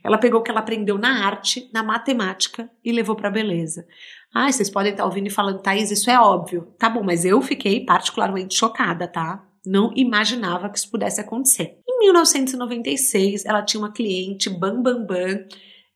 Ela 0.04 0.18
pegou 0.18 0.40
o 0.40 0.42
que 0.42 0.50
ela 0.50 0.61
aprendeu 0.61 0.97
na 0.99 1.26
arte, 1.26 1.68
na 1.73 1.82
matemática 1.82 2.70
e 2.85 2.92
levou 2.92 3.16
para 3.16 3.30
beleza. 3.30 3.87
Ah, 4.35 4.50
vocês 4.50 4.70
podem 4.70 4.92
estar 4.92 5.04
ouvindo 5.04 5.26
e 5.26 5.30
falando, 5.30 5.61
Thaís, 5.61 5.90
isso 5.90 6.11
é 6.11 6.18
óbvio. 6.18 6.73
Tá 6.78 6.88
bom, 6.88 7.02
mas 7.02 7.25
eu 7.25 7.40
fiquei 7.42 7.85
particularmente 7.85 8.54
chocada, 8.54 9.09
tá? 9.09 9.44
Não 9.66 9.92
imaginava 9.94 10.70
que 10.70 10.78
isso 10.78 10.90
pudesse 10.90 11.20
acontecer. 11.20 11.78
Em 11.88 11.99
1996, 11.99 13.44
ela 13.44 13.62
tinha 13.62 13.80
uma 13.80 13.92
cliente, 13.92 14.49
Bam 14.49 14.80
Bam 14.80 15.04
Bam, 15.04 15.44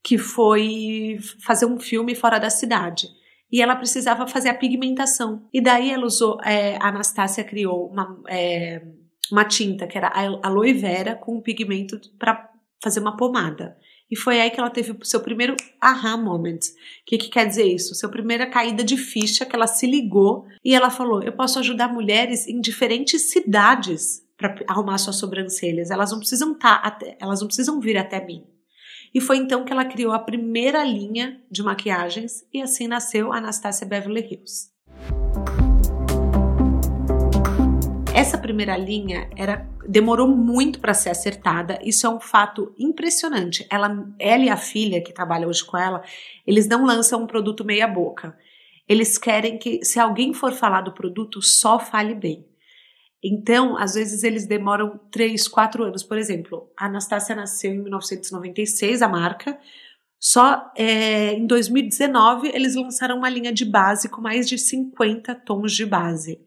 que 0.02 0.18
foi 0.18 1.18
fazer 1.40 1.66
um 1.66 1.78
filme 1.78 2.14
fora 2.14 2.38
da 2.38 2.50
cidade. 2.50 3.08
E 3.50 3.62
ela 3.62 3.76
precisava 3.76 4.26
fazer 4.26 4.48
a 4.48 4.54
pigmentação. 4.54 5.48
E 5.52 5.62
daí 5.62 5.90
ela 5.90 6.04
usou, 6.04 6.38
é, 6.42 6.76
a 6.76 6.88
Anastácia 6.88 7.44
criou 7.44 7.88
uma. 7.88 8.20
É, 8.28 8.82
uma 9.30 9.44
tinta 9.44 9.86
que 9.86 9.96
era 9.96 10.12
aloe 10.42 10.72
vera 10.72 11.14
com 11.14 11.36
um 11.36 11.40
pigmento 11.40 11.98
para 12.18 12.50
fazer 12.82 13.00
uma 13.00 13.16
pomada. 13.16 13.76
E 14.10 14.16
foi 14.16 14.40
aí 14.40 14.50
que 14.50 14.60
ela 14.60 14.70
teve 14.70 14.92
o 14.92 15.04
seu 15.04 15.20
primeiro 15.20 15.56
aha 15.80 16.16
moment. 16.16 16.58
O 16.58 17.04
que, 17.06 17.18
que 17.18 17.28
quer 17.30 17.46
dizer 17.46 17.64
isso? 17.64 17.94
Seu 17.94 18.10
primeira 18.10 18.46
caída 18.46 18.84
de 18.84 18.96
ficha 18.96 19.46
que 19.46 19.56
ela 19.56 19.66
se 19.66 19.86
ligou 19.86 20.46
e 20.64 20.74
ela 20.74 20.90
falou: 20.90 21.22
Eu 21.22 21.32
posso 21.32 21.58
ajudar 21.58 21.92
mulheres 21.92 22.46
em 22.46 22.60
diferentes 22.60 23.30
cidades 23.30 24.22
para 24.36 24.54
arrumar 24.68 24.98
suas 24.98 25.16
sobrancelhas. 25.16 25.90
Elas 25.90 26.10
não 26.10 26.18
precisam 26.18 26.54
tá 26.54 26.98
elas 27.18 27.40
não 27.40 27.46
precisam 27.46 27.80
vir 27.80 27.96
até 27.96 28.24
mim. 28.24 28.44
E 29.14 29.20
foi 29.20 29.36
então 29.38 29.64
que 29.64 29.72
ela 29.72 29.84
criou 29.84 30.12
a 30.12 30.18
primeira 30.18 30.84
linha 30.84 31.40
de 31.50 31.62
maquiagens 31.62 32.44
e 32.52 32.60
assim 32.60 32.88
nasceu 32.88 33.32
a 33.32 33.38
Anastasia 33.38 33.86
Beverly 33.86 34.20
Hills. 34.20 34.73
Essa 38.14 38.38
primeira 38.38 38.76
linha 38.76 39.28
era 39.36 39.68
demorou 39.88 40.28
muito 40.28 40.78
para 40.78 40.94
ser 40.94 41.10
acertada. 41.10 41.80
Isso 41.82 42.06
é 42.06 42.08
um 42.08 42.20
fato 42.20 42.72
impressionante. 42.78 43.66
Ela, 43.68 44.06
ela 44.20 44.44
e 44.44 44.48
a 44.48 44.56
filha 44.56 45.02
que 45.02 45.12
trabalha 45.12 45.48
hoje 45.48 45.64
com 45.64 45.76
ela, 45.76 46.00
eles 46.46 46.68
não 46.68 46.86
lançam 46.86 47.24
um 47.24 47.26
produto 47.26 47.64
meia 47.64 47.88
boca. 47.88 48.38
Eles 48.88 49.18
querem 49.18 49.58
que 49.58 49.84
se 49.84 49.98
alguém 49.98 50.32
for 50.32 50.52
falar 50.52 50.82
do 50.82 50.92
produto, 50.92 51.42
só 51.42 51.80
fale 51.80 52.14
bem. 52.14 52.46
Então, 53.20 53.76
às 53.76 53.94
vezes 53.94 54.22
eles 54.22 54.46
demoram 54.46 54.96
três, 55.10 55.48
quatro 55.48 55.82
anos. 55.82 56.04
Por 56.04 56.16
exemplo, 56.16 56.70
a 56.78 56.86
Anastácia 56.86 57.34
nasceu 57.34 57.72
em 57.72 57.80
1996, 57.80 59.02
a 59.02 59.08
marca. 59.08 59.58
Só 60.20 60.70
é, 60.76 61.32
em 61.32 61.48
2019 61.48 62.48
eles 62.54 62.76
lançaram 62.76 63.18
uma 63.18 63.28
linha 63.28 63.52
de 63.52 63.64
base 63.64 64.08
com 64.08 64.20
mais 64.20 64.48
de 64.48 64.56
50 64.56 65.34
tons 65.34 65.72
de 65.72 65.84
base. 65.84 66.40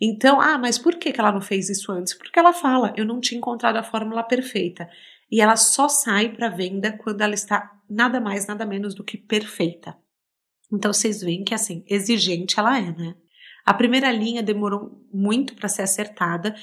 Então, 0.00 0.40
ah, 0.40 0.56
mas 0.56 0.78
por 0.78 0.94
que, 0.94 1.12
ela 1.16 1.32
não 1.32 1.40
fez 1.40 1.68
isso 1.68 1.90
antes? 1.90 2.14
Porque 2.14 2.38
ela 2.38 2.52
fala, 2.52 2.92
eu 2.96 3.04
não 3.04 3.20
tinha 3.20 3.38
encontrado 3.38 3.76
a 3.76 3.82
fórmula 3.82 4.22
perfeita. 4.22 4.88
E 5.30 5.40
ela 5.40 5.56
só 5.56 5.88
sai 5.88 6.28
para 6.28 6.48
venda 6.48 6.92
quando 6.92 7.20
ela 7.20 7.34
está 7.34 7.70
nada 7.88 8.20
mais, 8.20 8.46
nada 8.46 8.64
menos 8.64 8.94
do 8.94 9.04
que 9.04 9.16
perfeita. 9.16 9.96
Então 10.72 10.92
vocês 10.92 11.20
veem 11.20 11.44
que 11.44 11.54
assim, 11.54 11.84
exigente 11.88 12.58
ela 12.58 12.78
é, 12.78 12.92
né? 12.92 13.14
A 13.64 13.74
primeira 13.74 14.10
linha 14.10 14.42
demorou 14.42 15.04
muito 15.12 15.54
para 15.54 15.68
ser 15.68 15.82
acertada 15.82 16.54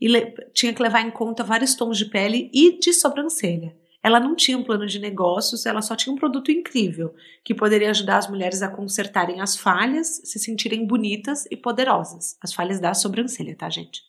e 0.00 0.08
tinha 0.52 0.72
que 0.72 0.82
levar 0.82 1.00
em 1.00 1.10
conta 1.10 1.42
vários 1.42 1.74
tons 1.74 1.98
de 1.98 2.06
pele 2.06 2.50
e 2.52 2.78
de 2.78 2.92
sobrancelha. 2.92 3.76
Ela 4.04 4.20
não 4.20 4.36
tinha 4.36 4.58
um 4.58 4.62
plano 4.62 4.86
de 4.86 4.98
negócios, 4.98 5.64
ela 5.64 5.80
só 5.80 5.96
tinha 5.96 6.12
um 6.12 6.18
produto 6.18 6.52
incrível 6.52 7.14
que 7.42 7.54
poderia 7.54 7.88
ajudar 7.88 8.18
as 8.18 8.28
mulheres 8.28 8.60
a 8.60 8.68
consertarem 8.68 9.40
as 9.40 9.56
falhas, 9.56 10.20
se 10.22 10.38
sentirem 10.38 10.86
bonitas 10.86 11.46
e 11.50 11.56
poderosas. 11.56 12.36
As 12.42 12.52
falhas 12.52 12.78
da 12.78 12.92
sobrancelha, 12.92 13.56
tá, 13.56 13.70
gente? 13.70 14.02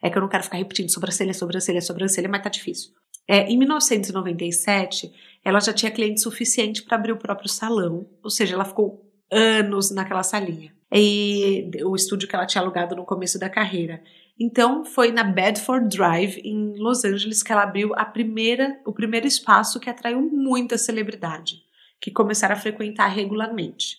É 0.00 0.08
que 0.08 0.16
eu 0.16 0.22
não 0.22 0.28
quero 0.28 0.44
ficar 0.44 0.58
repetindo 0.58 0.88
sobrancelha, 0.88 1.34
sobrancelha, 1.34 1.82
sobrancelha, 1.82 2.28
mas 2.28 2.44
tá 2.44 2.48
difícil. 2.48 2.92
É, 3.26 3.50
em 3.50 3.58
1997, 3.58 5.12
ela 5.44 5.58
já 5.58 5.72
tinha 5.72 5.90
cliente 5.90 6.20
suficiente 6.20 6.84
para 6.84 6.96
abrir 6.96 7.10
o 7.10 7.16
próprio 7.16 7.48
salão, 7.48 8.06
ou 8.22 8.30
seja, 8.30 8.54
ela 8.54 8.64
ficou 8.64 9.04
anos 9.32 9.90
naquela 9.90 10.22
salinha. 10.22 10.72
E 10.96 11.70
o 11.84 11.96
estúdio 11.96 12.28
que 12.28 12.36
ela 12.36 12.46
tinha 12.46 12.62
alugado 12.62 12.94
no 12.94 13.04
começo 13.04 13.36
da 13.38 13.50
carreira. 13.50 14.00
Então 14.38 14.84
foi 14.84 15.10
na 15.10 15.24
Bedford 15.24 15.88
Drive 15.88 16.40
em 16.44 16.76
Los 16.76 17.04
Angeles 17.04 17.42
que 17.42 17.50
ela 17.50 17.62
abriu 17.64 17.92
a 17.96 18.04
primeira, 18.04 18.80
o 18.86 18.92
primeiro 18.92 19.26
espaço 19.26 19.80
que 19.80 19.90
atraiu 19.90 20.20
muita 20.20 20.78
celebridade, 20.78 21.62
que 22.00 22.10
começaram 22.10 22.54
a 22.54 22.58
frequentar 22.58 23.08
regularmente. 23.08 23.98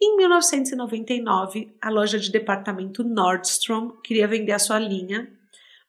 Em 0.00 0.16
1999, 0.16 1.74
a 1.82 1.90
loja 1.90 2.18
de 2.18 2.30
departamento 2.30 3.02
Nordstrom 3.02 3.90
queria 4.02 4.28
vender 4.28 4.52
a 4.52 4.58
sua 4.58 4.78
linha, 4.78 5.28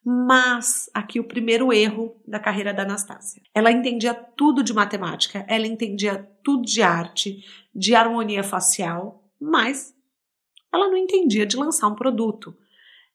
mas 0.03 0.89
aqui 0.93 1.19
o 1.19 1.23
primeiro 1.23 1.71
erro 1.71 2.15
da 2.25 2.39
carreira 2.39 2.73
da 2.73 2.83
Anastasia. 2.83 3.43
Ela 3.53 3.71
entendia 3.71 4.13
tudo 4.13 4.63
de 4.63 4.73
matemática, 4.73 5.45
ela 5.47 5.67
entendia 5.67 6.27
tudo 6.43 6.63
de 6.63 6.81
arte, 6.81 7.45
de 7.75 7.93
harmonia 7.93 8.43
facial, 8.43 9.23
mas 9.39 9.93
ela 10.73 10.89
não 10.89 10.97
entendia 10.97 11.45
de 11.45 11.57
lançar 11.57 11.87
um 11.87 11.95
produto. 11.95 12.55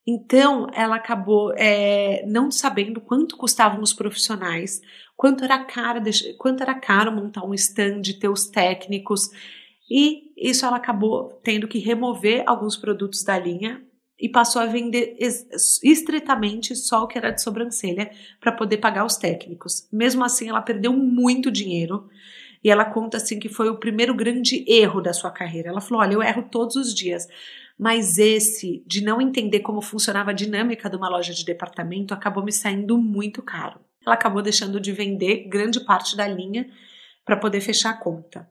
Então, 0.06 0.66
ela 0.74 0.96
acabou 0.96 1.52
é, 1.56 2.24
não 2.26 2.50
sabendo 2.50 3.00
quanto 3.00 3.36
custavam 3.36 3.80
os 3.80 3.94
profissionais, 3.94 4.82
quanto 5.16 5.44
era 5.44 5.64
caro, 5.64 6.00
quanto 6.36 6.62
era 6.62 6.74
caro 6.74 7.10
montar 7.10 7.44
um 7.44 7.54
stand, 7.54 8.02
ter 8.20 8.28
os 8.28 8.46
técnicos, 8.48 9.30
e 9.90 10.32
isso 10.36 10.64
ela 10.64 10.76
acabou 10.76 11.28
tendo 11.42 11.68
que 11.68 11.78
remover 11.78 12.42
alguns 12.46 12.76
produtos 12.76 13.22
da 13.22 13.38
linha 13.38 13.82
e 14.18 14.28
passou 14.28 14.62
a 14.62 14.66
vender 14.66 15.16
estritamente 15.82 16.74
só 16.76 17.02
o 17.02 17.06
que 17.06 17.18
era 17.18 17.30
de 17.30 17.42
sobrancelha 17.42 18.10
para 18.40 18.52
poder 18.52 18.78
pagar 18.78 19.04
os 19.04 19.16
técnicos. 19.16 19.88
Mesmo 19.92 20.24
assim, 20.24 20.48
ela 20.48 20.62
perdeu 20.62 20.92
muito 20.92 21.50
dinheiro. 21.50 22.08
E 22.64 22.70
ela 22.70 22.86
conta 22.86 23.18
assim 23.18 23.38
que 23.38 23.48
foi 23.48 23.68
o 23.68 23.76
primeiro 23.76 24.14
grande 24.14 24.64
erro 24.66 25.02
da 25.02 25.12
sua 25.12 25.30
carreira. 25.30 25.68
Ela 25.68 25.82
falou: 25.82 26.02
"Olha, 26.02 26.14
eu 26.14 26.22
erro 26.22 26.48
todos 26.50 26.74
os 26.76 26.94
dias, 26.94 27.28
mas 27.78 28.18
esse 28.18 28.82
de 28.86 29.04
não 29.04 29.20
entender 29.20 29.60
como 29.60 29.82
funcionava 29.82 30.30
a 30.30 30.34
dinâmica 30.34 30.88
de 30.88 30.96
uma 30.96 31.08
loja 31.08 31.34
de 31.34 31.44
departamento 31.44 32.14
acabou 32.14 32.42
me 32.42 32.52
saindo 32.52 32.96
muito 32.96 33.42
caro. 33.42 33.78
Ela 34.04 34.14
acabou 34.14 34.42
deixando 34.42 34.80
de 34.80 34.92
vender 34.92 35.48
grande 35.48 35.80
parte 35.80 36.16
da 36.16 36.26
linha 36.26 36.68
para 37.24 37.36
poder 37.36 37.60
fechar 37.60 37.90
a 37.90 37.96
conta. 37.96 38.48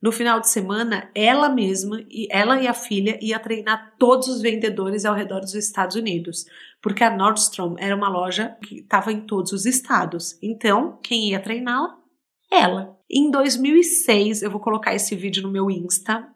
No 0.00 0.12
final 0.12 0.40
de 0.40 0.48
semana, 0.48 1.10
ela 1.14 1.50
mesma 1.50 2.02
e 2.08 2.26
ela 2.30 2.60
e 2.60 2.66
a 2.66 2.72
filha 2.72 3.18
ia 3.20 3.38
treinar 3.38 3.94
todos 3.98 4.28
os 4.28 4.40
vendedores 4.40 5.04
ao 5.04 5.14
redor 5.14 5.40
dos 5.40 5.54
Estados 5.54 5.94
Unidos, 5.94 6.46
porque 6.80 7.04
a 7.04 7.14
Nordstrom 7.14 7.76
era 7.78 7.94
uma 7.94 8.08
loja 8.08 8.56
que 8.62 8.76
estava 8.76 9.12
em 9.12 9.20
todos 9.20 9.52
os 9.52 9.66
estados. 9.66 10.38
Então, 10.42 10.98
quem 11.02 11.30
ia 11.30 11.40
treiná-la? 11.40 11.98
Ela. 12.50 12.99
Em 13.12 13.28
2006, 13.28 14.42
eu 14.42 14.50
vou 14.50 14.60
colocar 14.60 14.94
esse 14.94 15.16
vídeo 15.16 15.42
no 15.42 15.50
meu 15.50 15.68
Insta, 15.68 16.28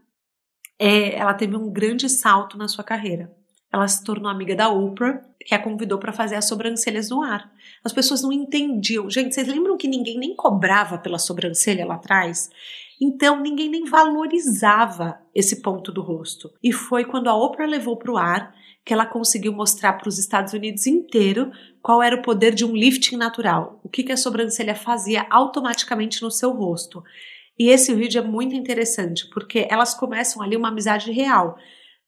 é, 0.76 1.14
ela 1.14 1.32
teve 1.32 1.54
um 1.54 1.70
grande 1.70 2.08
salto 2.08 2.58
na 2.58 2.66
sua 2.66 2.82
carreira. 2.82 3.32
Ela 3.72 3.86
se 3.86 4.02
tornou 4.02 4.28
amiga 4.28 4.56
da 4.56 4.68
Oprah, 4.68 5.20
que 5.40 5.54
a 5.54 5.58
convidou 5.58 5.98
para 5.98 6.12
fazer 6.12 6.34
as 6.34 6.48
sobrancelhas 6.48 7.10
no 7.10 7.22
ar. 7.22 7.48
As 7.84 7.92
pessoas 7.92 8.22
não 8.22 8.32
entendiam. 8.32 9.08
Gente, 9.08 9.34
vocês 9.34 9.46
lembram 9.46 9.76
que 9.76 9.86
ninguém 9.86 10.18
nem 10.18 10.34
cobrava 10.34 10.98
pela 10.98 11.18
sobrancelha 11.18 11.86
lá 11.86 11.94
atrás? 11.94 12.50
Então 13.00 13.40
ninguém 13.40 13.68
nem 13.68 13.84
valorizava 13.84 15.18
esse 15.34 15.60
ponto 15.62 15.90
do 15.90 16.02
rosto. 16.02 16.52
E 16.62 16.72
foi 16.72 17.04
quando 17.04 17.28
a 17.28 17.34
Oprah 17.34 17.66
levou 17.66 17.96
para 17.96 18.12
o 18.12 18.16
ar 18.16 18.54
que 18.84 18.92
ela 18.92 19.06
conseguiu 19.06 19.52
mostrar 19.52 19.94
para 19.94 20.08
os 20.08 20.18
Estados 20.18 20.52
Unidos 20.52 20.86
inteiro 20.86 21.50
qual 21.80 22.02
era 22.02 22.16
o 22.16 22.22
poder 22.22 22.54
de 22.54 22.64
um 22.64 22.76
lifting 22.76 23.16
natural, 23.16 23.80
o 23.82 23.88
que, 23.88 24.02
que 24.02 24.12
a 24.12 24.16
sobrancelha 24.16 24.74
fazia 24.74 25.26
automaticamente 25.30 26.22
no 26.22 26.30
seu 26.30 26.52
rosto. 26.52 27.02
E 27.58 27.70
esse 27.70 27.94
vídeo 27.94 28.20
é 28.20 28.24
muito 28.24 28.54
interessante, 28.54 29.28
porque 29.30 29.66
elas 29.70 29.94
começam 29.94 30.42
ali 30.42 30.56
uma 30.56 30.68
amizade 30.68 31.10
real. 31.10 31.56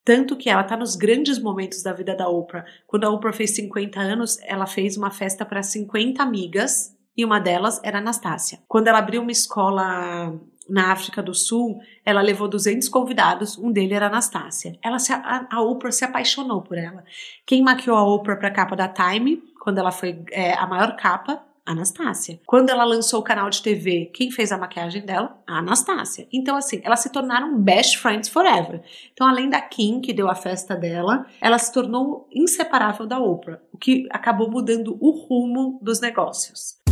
Tanto 0.05 0.37
que 0.37 0.51
ela 0.51 0.63
está 0.63 0.77
nos 0.77 0.97
grandes 0.97 1.39
momentos 1.39 1.83
da 1.83 1.93
vida 1.93 2.15
da 2.15 2.29
Oprah. 2.29 2.65
Quando 2.87 3.05
a 3.05 3.11
Oprah 3.11 3.33
fez 3.33 3.55
50 3.57 3.99
anos, 3.99 4.39
ela 4.43 4.67
fez 4.67 4.97
uma 4.97 5.11
festa 5.11 5.45
para 5.45 5.63
50 5.63 6.23
amigas 6.23 6.95
e 7.17 7.25
uma 7.25 7.41
delas 7.41 7.81
era 7.83 7.99
Anastácia. 7.99 8.61
Quando 8.69 8.89
ela 8.89 8.99
abriu 8.99 9.23
uma 9.23 9.33
escola 9.33 10.39
na 10.69 10.93
África 10.93 11.23
do 11.23 11.35
Sul, 11.35 11.81
ela 12.05 12.21
levou 12.21 12.49
200 12.49 12.89
convidados, 12.89 13.57
um 13.57 13.71
deles 13.71 13.93
era 13.93 14.07
Anastácia. 14.07 14.79
Ela 14.83 14.99
se, 14.99 15.13
a, 15.13 15.47
a 15.51 15.61
Oprah 15.61 15.93
se 15.93 16.05
apaixonou 16.05 16.63
por 16.63 16.77
ela. 16.77 17.05
Quem 17.45 17.63
maquiou 17.63 17.97
a 17.97 18.05
Oprah 18.05 18.37
para 18.37 18.49
a 18.49 18.53
capa 18.53 18.77
da 18.77 18.89
Time, 18.89 19.43
quando 19.61 19.79
ela 19.79 19.93
foi 19.93 20.25
é, 20.31 20.55
a 20.55 20.67
maior 20.67 20.97
capa, 20.97 21.43
Anastácia. 21.67 22.39
Quando 22.47 22.71
ela 22.71 22.85
lançou 22.85 23.19
o 23.19 23.25
canal 23.25 23.51
de 23.51 23.61
TV, 23.61 24.13
quem 24.15 24.31
fez 24.31 24.53
a 24.53 24.57
maquiagem 24.57 25.05
dela? 25.05 25.37
A 25.45 25.59
Anastácia. 25.59 26.29
Então, 26.33 26.57
assim, 26.57 26.81
elas 26.85 27.01
se 27.01 27.11
tornaram 27.11 27.61
best 27.61 27.99
friends 27.99 28.29
forever. 28.29 28.81
Então, 29.13 29.27
além 29.27 29.51
da 29.51 29.61
Kim, 29.61 30.01
que 30.01 30.13
deu 30.13 30.31
a 30.31 30.37
festa 30.37 30.77
dela, 30.77 31.27
ela 31.41 31.59
se 31.59 31.73
tornou 31.73 32.29
inseparável 32.33 33.05
da 33.05 33.19
Oprah, 33.19 33.61
o 33.73 33.77
que 33.77 34.07
acabou 34.13 34.49
mudando 34.49 34.97
o 35.01 35.11
rumo 35.11 35.81
dos 35.83 36.01
negócios. 36.01 36.86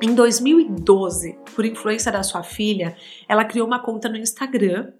Em 0.00 0.14
2012, 0.14 1.36
por 1.56 1.64
influência 1.64 2.12
da 2.12 2.22
sua 2.22 2.44
filha, 2.44 2.96
ela 3.28 3.44
criou 3.44 3.66
uma 3.66 3.80
conta 3.80 4.08
no 4.08 4.16
Instagram 4.16 4.92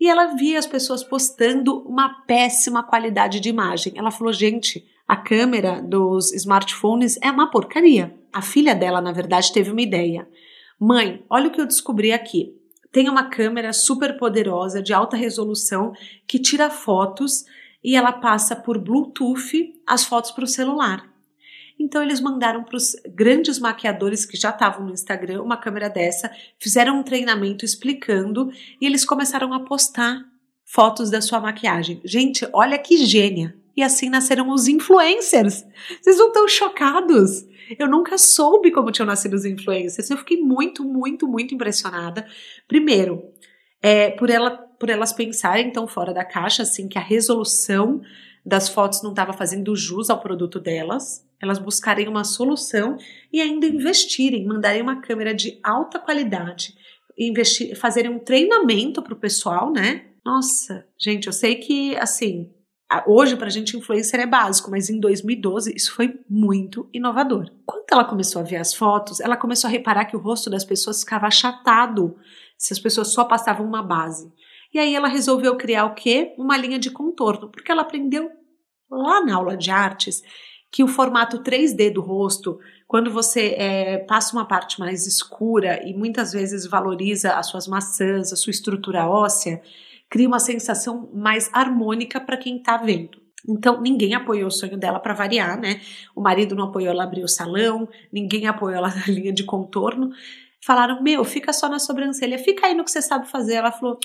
e 0.00 0.08
ela 0.08 0.34
via 0.34 0.58
as 0.58 0.66
pessoas 0.66 1.04
postando 1.04 1.82
uma 1.86 2.22
péssima 2.26 2.82
qualidade 2.82 3.38
de 3.38 3.50
imagem. 3.50 3.92
Ela 3.96 4.10
falou: 4.10 4.32
gente, 4.32 4.86
a 5.06 5.14
câmera 5.14 5.82
dos 5.82 6.32
smartphones 6.32 7.18
é 7.20 7.30
uma 7.30 7.50
porcaria. 7.50 8.18
A 8.32 8.40
filha 8.40 8.74
dela, 8.74 9.02
na 9.02 9.12
verdade, 9.12 9.52
teve 9.52 9.70
uma 9.70 9.82
ideia. 9.82 10.26
Mãe, 10.78 11.22
olha 11.28 11.48
o 11.48 11.50
que 11.50 11.60
eu 11.60 11.66
descobri 11.66 12.10
aqui. 12.10 12.56
Tem 12.90 13.10
uma 13.10 13.24
câmera 13.24 13.74
super 13.74 14.16
poderosa 14.16 14.82
de 14.82 14.94
alta 14.94 15.18
resolução 15.18 15.92
que 16.26 16.38
tira 16.38 16.70
fotos 16.70 17.44
e 17.84 17.94
ela 17.94 18.12
passa 18.12 18.56
por 18.56 18.78
Bluetooth 18.78 19.74
as 19.86 20.02
fotos 20.02 20.30
para 20.30 20.44
o 20.44 20.48
celular. 20.48 21.09
Então 21.80 22.02
eles 22.02 22.20
mandaram 22.20 22.62
para 22.62 22.76
os 22.76 22.94
grandes 23.08 23.58
maquiadores 23.58 24.26
que 24.26 24.36
já 24.36 24.50
estavam 24.50 24.84
no 24.84 24.92
Instagram 24.92 25.42
uma 25.42 25.56
câmera 25.56 25.88
dessa, 25.88 26.30
fizeram 26.58 27.00
um 27.00 27.02
treinamento 27.02 27.64
explicando 27.64 28.52
e 28.78 28.84
eles 28.84 29.02
começaram 29.02 29.54
a 29.54 29.60
postar 29.60 30.22
fotos 30.62 31.10
da 31.10 31.22
sua 31.22 31.40
maquiagem. 31.40 31.98
Gente, 32.04 32.46
olha 32.52 32.78
que 32.78 32.98
gênia! 33.06 33.56
E 33.74 33.82
assim 33.82 34.10
nasceram 34.10 34.50
os 34.50 34.68
influencers. 34.68 35.64
Vocês 36.02 36.18
não 36.18 36.28
estão 36.28 36.46
chocados? 36.46 37.46
Eu 37.78 37.88
nunca 37.88 38.18
soube 38.18 38.70
como 38.70 38.92
tinham 38.92 39.06
nascido 39.06 39.32
os 39.32 39.46
influencers. 39.46 40.10
Eu 40.10 40.18
fiquei 40.18 40.36
muito, 40.36 40.84
muito, 40.84 41.26
muito 41.26 41.54
impressionada. 41.54 42.26
Primeiro, 42.68 43.22
é, 43.80 44.10
por, 44.10 44.28
ela, 44.28 44.50
por 44.50 44.90
elas 44.90 45.14
pensarem 45.14 45.72
tão 45.72 45.86
fora 45.86 46.12
da 46.12 46.24
caixa, 46.24 46.62
assim, 46.62 46.88
que 46.88 46.98
a 46.98 47.02
resolução 47.02 48.02
das 48.44 48.68
fotos 48.68 49.02
não 49.02 49.10
estava 49.10 49.32
fazendo 49.32 49.74
jus 49.74 50.10
ao 50.10 50.20
produto 50.20 50.60
delas 50.60 51.24
elas 51.40 51.58
buscarem 51.58 52.08
uma 52.08 52.24
solução 52.24 52.96
e 53.32 53.40
ainda 53.40 53.66
investirem, 53.66 54.46
mandarem 54.46 54.82
uma 54.82 55.00
câmera 55.00 55.34
de 55.34 55.58
alta 55.62 55.98
qualidade, 55.98 56.74
investir, 57.18 57.76
fazerem 57.76 58.10
um 58.10 58.18
treinamento 58.18 59.02
para 59.02 59.14
o 59.14 59.18
pessoal, 59.18 59.72
né? 59.72 60.06
Nossa, 60.24 60.86
gente, 60.98 61.26
eu 61.26 61.32
sei 61.32 61.56
que 61.56 61.96
assim, 61.96 62.50
hoje 63.06 63.36
para 63.36 63.46
a 63.46 63.50
gente 63.50 63.76
influencer 63.76 64.20
é 64.20 64.26
básico, 64.26 64.70
mas 64.70 64.90
em 64.90 65.00
2012 65.00 65.72
isso 65.74 65.94
foi 65.94 66.20
muito 66.28 66.88
inovador. 66.92 67.50
Quando 67.64 67.84
ela 67.90 68.04
começou 68.04 68.42
a 68.42 68.44
ver 68.44 68.56
as 68.56 68.74
fotos, 68.74 69.20
ela 69.20 69.36
começou 69.36 69.68
a 69.68 69.70
reparar 69.70 70.04
que 70.04 70.16
o 70.16 70.20
rosto 70.20 70.50
das 70.50 70.64
pessoas 70.64 71.00
ficava 71.00 71.26
achatado 71.26 72.16
se 72.58 72.72
as 72.72 72.78
pessoas 72.78 73.12
só 73.12 73.24
passavam 73.24 73.66
uma 73.66 73.82
base. 73.82 74.30
E 74.72 74.78
aí 74.78 74.94
ela 74.94 75.08
resolveu 75.08 75.56
criar 75.56 75.86
o 75.86 75.94
quê? 75.94 76.34
Uma 76.38 76.56
linha 76.56 76.78
de 76.78 76.90
contorno, 76.90 77.50
porque 77.50 77.72
ela 77.72 77.82
aprendeu 77.82 78.30
lá 78.90 79.24
na 79.24 79.36
aula 79.36 79.56
de 79.56 79.70
artes 79.70 80.22
que 80.70 80.84
o 80.84 80.88
formato 80.88 81.42
3D 81.42 81.92
do 81.92 82.00
rosto, 82.00 82.60
quando 82.86 83.10
você 83.10 83.54
é, 83.58 83.98
passa 83.98 84.36
uma 84.36 84.44
parte 84.44 84.78
mais 84.78 85.06
escura 85.06 85.80
e 85.84 85.92
muitas 85.92 86.32
vezes 86.32 86.66
valoriza 86.66 87.34
as 87.34 87.48
suas 87.48 87.66
maçãs, 87.66 88.32
a 88.32 88.36
sua 88.36 88.52
estrutura 88.52 89.08
óssea, 89.08 89.60
cria 90.08 90.28
uma 90.28 90.38
sensação 90.38 91.08
mais 91.12 91.50
harmônica 91.52 92.20
para 92.20 92.36
quem 92.36 92.58
está 92.58 92.76
vendo. 92.76 93.20
Então, 93.48 93.80
ninguém 93.80 94.14
apoiou 94.14 94.48
o 94.48 94.50
sonho 94.50 94.76
dela 94.76 95.00
para 95.00 95.14
variar, 95.14 95.58
né? 95.58 95.80
O 96.14 96.20
marido 96.20 96.54
não 96.54 96.64
apoiou 96.64 96.90
ela 96.90 97.04
abrir 97.04 97.24
o 97.24 97.28
salão, 97.28 97.88
ninguém 98.12 98.46
apoiou 98.46 98.76
ela 98.76 98.88
na 98.94 99.06
linha 99.06 99.32
de 99.32 99.44
contorno. 99.44 100.10
Falaram: 100.64 101.02
Meu, 101.02 101.24
fica 101.24 101.52
só 101.52 101.68
na 101.68 101.78
sobrancelha, 101.78 102.38
fica 102.38 102.66
aí 102.66 102.74
no 102.74 102.84
que 102.84 102.90
você 102.90 103.00
sabe 103.00 103.28
fazer. 103.28 103.54
Ela 103.54 103.72
falou: 103.72 103.98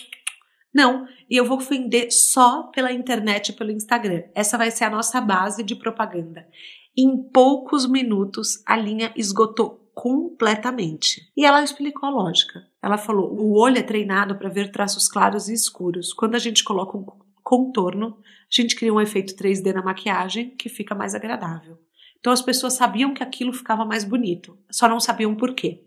não, 0.75 1.07
e 1.29 1.38
eu 1.38 1.45
vou 1.45 1.57
vender 1.57 2.11
só 2.11 2.63
pela 2.63 2.91
internet 2.91 3.47
e 3.47 3.53
pelo 3.53 3.71
Instagram. 3.71 4.23
Essa 4.35 4.57
vai 4.57 4.69
ser 4.69 4.83
a 4.83 4.89
nossa 4.89 5.21
base 5.21 5.63
de 5.63 5.73
propaganda. 5.73 6.45
Em 6.97 7.17
poucos 7.31 7.89
minutos, 7.89 8.61
a 8.67 8.75
linha 8.75 9.13
esgotou 9.15 9.89
completamente. 9.93 11.31
E 11.38 11.45
ela 11.45 11.63
explicou 11.63 12.09
a 12.09 12.11
lógica. 12.11 12.67
Ela 12.83 12.97
falou: 12.97 13.33
o 13.33 13.57
olho 13.57 13.77
é 13.77 13.83
treinado 13.83 14.35
para 14.35 14.49
ver 14.49 14.69
traços 14.69 15.07
claros 15.07 15.47
e 15.47 15.53
escuros. 15.53 16.11
Quando 16.11 16.35
a 16.35 16.39
gente 16.39 16.61
coloca 16.61 16.97
um 16.97 17.05
contorno, 17.41 18.17
a 18.19 18.61
gente 18.61 18.75
cria 18.75 18.93
um 18.93 18.99
efeito 18.99 19.33
3D 19.33 19.73
na 19.73 19.81
maquiagem 19.81 20.49
que 20.57 20.67
fica 20.67 20.93
mais 20.93 21.15
agradável. 21.15 21.79
Então 22.19 22.33
as 22.33 22.41
pessoas 22.41 22.73
sabiam 22.73 23.13
que 23.13 23.23
aquilo 23.23 23.53
ficava 23.53 23.85
mais 23.85 24.03
bonito, 24.03 24.57
só 24.69 24.89
não 24.89 24.99
sabiam 24.99 25.35
por 25.35 25.53
quê. 25.53 25.85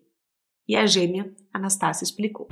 E 0.66 0.74
a 0.77 0.87
gêmea, 0.87 1.31
Anastácia, 1.53 2.05
explicou. 2.05 2.48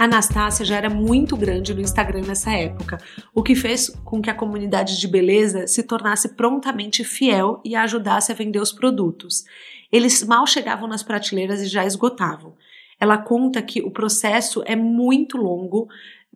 Anastácia 0.00 0.64
já 0.64 0.78
era 0.78 0.88
muito 0.88 1.36
grande 1.36 1.74
no 1.74 1.80
Instagram 1.82 2.22
nessa 2.22 2.50
época, 2.52 2.96
o 3.34 3.42
que 3.42 3.54
fez 3.54 3.90
com 4.02 4.22
que 4.22 4.30
a 4.30 4.34
comunidade 4.34 4.98
de 4.98 5.06
beleza 5.06 5.66
se 5.66 5.82
tornasse 5.82 6.30
prontamente 6.36 7.04
fiel 7.04 7.60
e 7.62 7.76
ajudasse 7.76 8.32
a 8.32 8.34
vender 8.34 8.60
os 8.60 8.72
produtos. 8.72 9.44
Eles 9.92 10.24
mal 10.24 10.46
chegavam 10.46 10.88
nas 10.88 11.02
prateleiras 11.02 11.60
e 11.60 11.66
já 11.66 11.84
esgotavam. 11.84 12.54
Ela 12.98 13.18
conta 13.18 13.60
que 13.60 13.82
o 13.82 13.90
processo 13.90 14.62
é 14.64 14.74
muito 14.74 15.36
longo 15.36 15.86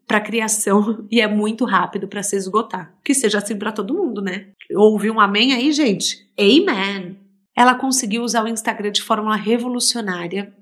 para 0.07 0.21
criação 0.21 1.03
e 1.11 1.23
é 1.23 1.27
muito 1.27 1.65
rápido 1.65 2.07
para 2.07 2.23
se 2.23 2.37
esgotar. 2.37 2.93
Que 3.03 3.15
seja 3.15 3.39
assim 3.39 3.57
para 3.57 3.73
todo 3.73 3.95
mundo, 3.95 4.21
né? 4.21 4.49
Ouvi 4.77 5.11
um 5.11 5.19
amém 5.19 5.55
aí, 5.55 5.73
gente? 5.73 6.29
Amen! 6.39 7.17
Ela 7.57 7.75
conseguiu 7.75 8.25
usar 8.25 8.45
o 8.45 8.49
Instagram 8.49 8.93
de 8.93 9.01
forma 9.01 9.35
revolucionária 9.35 10.53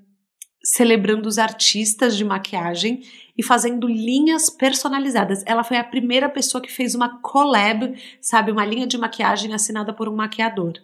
celebrando 0.65 1.29
os 1.29 1.39
artistas 1.39 2.17
de 2.17 2.25
maquiagem 2.25 3.03
e 3.37 3.43
fazendo 3.43 3.89
linhas 3.89 4.49
personalizadas. 4.51 5.43
Ela 5.47 5.65
foi 5.65 5.77
a 5.77 5.85
primeira 5.85 6.29
pessoa 6.29 6.63
que 6.63 6.71
fez 6.71 6.95
uma 6.95 7.21
collab, 7.21 7.95
sabe, 8.21 8.53
uma 8.53 8.65
linha 8.65 8.87
de 8.87 8.99
maquiagem 8.99 9.53
assinada 9.53 9.93
por 9.93 10.09
um 10.09 10.15
maquiador. 10.15 10.75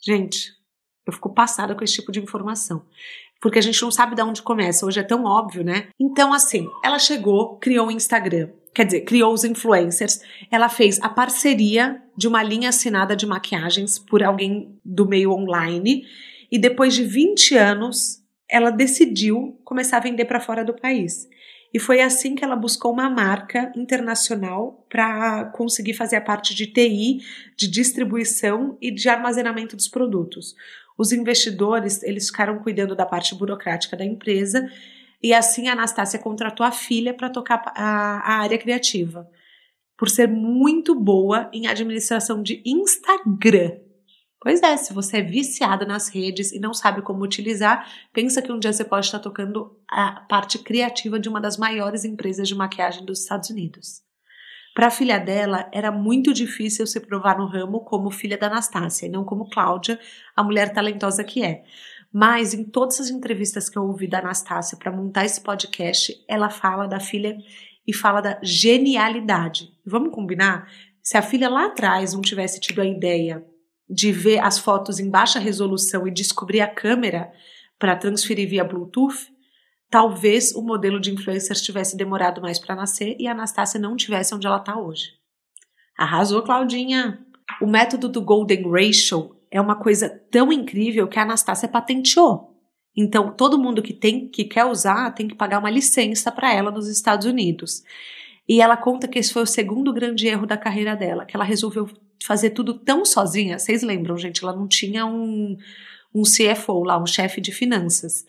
Gente, 0.00 0.52
eu 1.06 1.12
fico 1.12 1.32
passada 1.32 1.74
com 1.74 1.84
esse 1.84 1.94
tipo 1.94 2.12
de 2.12 2.20
informação. 2.20 2.84
Porque 3.40 3.58
a 3.58 3.62
gente 3.62 3.80
não 3.82 3.90
sabe 3.90 4.16
de 4.16 4.22
onde 4.22 4.42
começa, 4.42 4.84
hoje 4.84 4.98
é 4.98 5.04
tão 5.04 5.24
óbvio, 5.24 5.62
né? 5.62 5.88
Então, 5.98 6.32
assim, 6.32 6.68
ela 6.82 6.98
chegou, 6.98 7.56
criou 7.58 7.86
o 7.86 7.90
Instagram, 7.90 8.50
quer 8.74 8.84
dizer, 8.84 9.02
criou 9.02 9.32
os 9.32 9.44
influencers, 9.44 10.20
ela 10.50 10.68
fez 10.68 11.00
a 11.00 11.08
parceria 11.08 12.02
de 12.16 12.26
uma 12.26 12.42
linha 12.42 12.70
assinada 12.70 13.14
de 13.14 13.26
maquiagens 13.26 13.96
por 13.96 14.24
alguém 14.24 14.76
do 14.84 15.06
meio 15.06 15.30
online, 15.30 16.04
e 16.50 16.58
depois 16.58 16.94
de 16.94 17.04
20 17.04 17.56
anos, 17.56 18.18
ela 18.50 18.70
decidiu 18.70 19.60
começar 19.64 19.98
a 19.98 20.00
vender 20.00 20.24
para 20.24 20.40
fora 20.40 20.64
do 20.64 20.74
país. 20.74 21.28
E 21.72 21.78
foi 21.78 22.00
assim 22.00 22.34
que 22.34 22.42
ela 22.42 22.56
buscou 22.56 22.92
uma 22.92 23.10
marca 23.10 23.70
internacional 23.76 24.86
para 24.88 25.46
conseguir 25.46 25.92
fazer 25.92 26.16
a 26.16 26.20
parte 26.20 26.54
de 26.54 26.66
TI, 26.66 27.20
de 27.56 27.68
distribuição 27.68 28.78
e 28.80 28.90
de 28.90 29.08
armazenamento 29.08 29.76
dos 29.76 29.86
produtos. 29.86 30.54
Os 30.96 31.12
investidores, 31.12 32.02
eles 32.02 32.28
ficaram 32.28 32.58
cuidando 32.58 32.96
da 32.96 33.04
parte 33.04 33.34
burocrática 33.34 33.96
da 33.96 34.04
empresa 34.04 34.68
e 35.22 35.34
assim 35.34 35.68
a 35.68 35.72
Anastácia 35.72 36.18
contratou 36.18 36.64
a 36.64 36.72
filha 36.72 37.12
para 37.12 37.28
tocar 37.28 37.62
a, 37.76 38.18
a 38.20 38.42
área 38.42 38.58
criativa. 38.58 39.28
Por 39.96 40.08
ser 40.08 40.28
muito 40.28 40.94
boa 40.94 41.50
em 41.52 41.66
administração 41.66 42.42
de 42.42 42.62
Instagram. 42.64 43.87
Pois 44.40 44.62
é, 44.62 44.76
se 44.76 44.92
você 44.92 45.18
é 45.18 45.22
viciado 45.22 45.84
nas 45.84 46.08
redes 46.08 46.52
e 46.52 46.60
não 46.60 46.72
sabe 46.72 47.02
como 47.02 47.24
utilizar, 47.24 47.90
pensa 48.12 48.40
que 48.40 48.52
um 48.52 48.58
dia 48.58 48.72
você 48.72 48.84
pode 48.84 49.06
estar 49.06 49.18
tocando 49.18 49.76
a 49.90 50.20
parte 50.28 50.58
criativa 50.60 51.18
de 51.18 51.28
uma 51.28 51.40
das 51.40 51.56
maiores 51.56 52.04
empresas 52.04 52.46
de 52.46 52.54
maquiagem 52.54 53.04
dos 53.04 53.20
Estados 53.20 53.50
Unidos. 53.50 54.00
Para 54.74 54.86
a 54.86 54.90
filha 54.92 55.18
dela, 55.18 55.68
era 55.72 55.90
muito 55.90 56.32
difícil 56.32 56.86
se 56.86 57.00
provar 57.00 57.36
no 57.36 57.48
ramo 57.48 57.80
como 57.80 58.12
filha 58.12 58.38
da 58.38 58.46
Anastácia 58.46 59.06
e 59.06 59.08
não 59.08 59.24
como 59.24 59.50
Cláudia, 59.50 59.98
a 60.36 60.44
mulher 60.44 60.72
talentosa 60.72 61.24
que 61.24 61.42
é. 61.42 61.64
Mas 62.12 62.54
em 62.54 62.62
todas 62.62 63.00
as 63.00 63.10
entrevistas 63.10 63.68
que 63.68 63.76
eu 63.76 63.82
ouvi 63.82 64.06
da 64.06 64.20
Anastácia 64.20 64.78
para 64.78 64.92
montar 64.92 65.24
esse 65.24 65.40
podcast, 65.40 66.14
ela 66.28 66.48
fala 66.48 66.86
da 66.86 67.00
filha 67.00 67.36
e 67.84 67.92
fala 67.92 68.20
da 68.20 68.38
genialidade. 68.40 69.68
Vamos 69.84 70.14
combinar? 70.14 70.70
Se 71.02 71.18
a 71.18 71.22
filha 71.22 71.48
lá 71.48 71.66
atrás 71.66 72.14
não 72.14 72.20
tivesse 72.20 72.60
tido 72.60 72.80
a 72.80 72.86
ideia 72.86 73.44
de 73.88 74.12
ver 74.12 74.38
as 74.40 74.58
fotos 74.58 74.98
em 74.98 75.08
baixa 75.08 75.38
resolução 75.38 76.06
e 76.06 76.10
descobrir 76.10 76.60
a 76.60 76.68
câmera 76.68 77.32
para 77.78 77.96
transferir 77.96 78.48
via 78.48 78.64
Bluetooth, 78.64 79.32
talvez 79.90 80.54
o 80.54 80.62
modelo 80.62 81.00
de 81.00 81.12
influencers 81.12 81.62
tivesse 81.62 81.96
demorado 81.96 82.40
mais 82.42 82.58
para 82.58 82.76
nascer 82.76 83.16
e 83.18 83.26
a 83.26 83.32
Anastácia 83.32 83.80
não 83.80 83.96
tivesse 83.96 84.34
onde 84.34 84.46
ela 84.46 84.58
está 84.58 84.78
hoje. 84.78 85.12
Arrasou, 85.96 86.42
Claudinha! 86.42 87.24
O 87.62 87.66
método 87.66 88.08
do 88.08 88.20
Golden 88.20 88.70
Ratio 88.70 89.36
é 89.50 89.60
uma 89.60 89.74
coisa 89.74 90.08
tão 90.30 90.52
incrível 90.52 91.08
que 91.08 91.18
a 91.18 91.22
Anastácia 91.22 91.68
patenteou. 91.68 92.54
Então, 92.94 93.32
todo 93.32 93.58
mundo 93.58 93.82
que 93.82 93.92
tem 93.92 94.28
que 94.28 94.44
quer 94.44 94.64
usar 94.64 95.12
tem 95.12 95.26
que 95.28 95.34
pagar 95.34 95.60
uma 95.60 95.70
licença 95.70 96.30
para 96.30 96.52
ela 96.52 96.70
nos 96.70 96.88
Estados 96.88 97.26
Unidos. 97.26 97.82
E 98.48 98.60
ela 98.60 98.76
conta 98.76 99.06
que 99.06 99.18
esse 99.18 99.32
foi 99.32 99.42
o 99.42 99.46
segundo 99.46 99.92
grande 99.92 100.26
erro 100.26 100.46
da 100.46 100.56
carreira 100.56 100.96
dela, 100.96 101.24
que 101.24 101.36
ela 101.36 101.44
resolveu 101.44 101.88
fazer 102.22 102.50
tudo 102.50 102.74
tão 102.74 103.04
sozinha. 103.04 103.58
Vocês 103.58 103.82
lembram, 103.82 104.16
gente? 104.16 104.42
Ela 104.42 104.54
não 104.54 104.66
tinha 104.66 105.06
um, 105.06 105.56
um 106.14 106.22
CFO 106.22 106.84
lá, 106.84 107.00
um 107.00 107.06
chefe 107.06 107.40
de 107.40 107.52
finanças. 107.52 108.26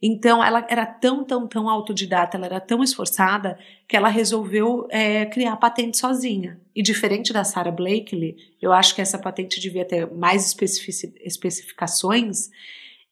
Então, 0.00 0.42
ela 0.42 0.66
era 0.68 0.84
tão, 0.84 1.24
tão, 1.24 1.46
tão 1.46 1.68
autodidata, 1.68 2.36
ela 2.36 2.46
era 2.46 2.60
tão 2.60 2.82
esforçada 2.82 3.56
que 3.86 3.96
ela 3.96 4.08
resolveu 4.08 4.88
é, 4.90 5.26
criar 5.26 5.52
a 5.52 5.56
patente 5.56 5.96
sozinha. 5.96 6.60
E 6.74 6.82
diferente 6.82 7.32
da 7.32 7.44
Sarah 7.44 7.70
Blakely, 7.70 8.36
eu 8.60 8.72
acho 8.72 8.96
que 8.96 9.00
essa 9.00 9.16
patente 9.16 9.60
devia 9.60 9.84
ter 9.84 10.12
mais 10.12 10.52
especificações 11.24 12.50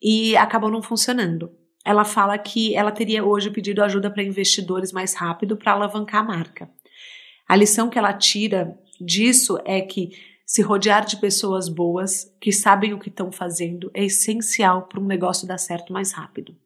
e 0.02 0.36
acabou 0.36 0.68
não 0.68 0.82
funcionando. 0.82 1.52
Ela 1.84 2.04
fala 2.04 2.36
que 2.36 2.74
ela 2.74 2.90
teria 2.90 3.24
hoje 3.24 3.50
pedido 3.50 3.84
ajuda 3.84 4.10
para 4.10 4.24
investidores 4.24 4.90
mais 4.92 5.14
rápido 5.14 5.56
para 5.56 5.72
alavancar 5.72 6.22
a 6.22 6.24
marca. 6.24 6.68
A 7.48 7.54
lição 7.54 7.88
que 7.88 7.98
ela 7.98 8.12
tira 8.12 8.76
disso 9.00 9.58
é 9.64 9.80
que 9.80 10.10
se 10.44 10.62
rodear 10.62 11.06
de 11.06 11.16
pessoas 11.16 11.68
boas 11.68 12.34
que 12.40 12.52
sabem 12.52 12.92
o 12.92 12.98
que 12.98 13.08
estão 13.08 13.30
fazendo 13.30 13.90
é 13.94 14.04
essencial 14.04 14.88
para 14.88 15.00
um 15.00 15.06
negócio 15.06 15.46
dar 15.46 15.58
certo 15.58 15.92
mais 15.92 16.12
rápido. 16.12 16.56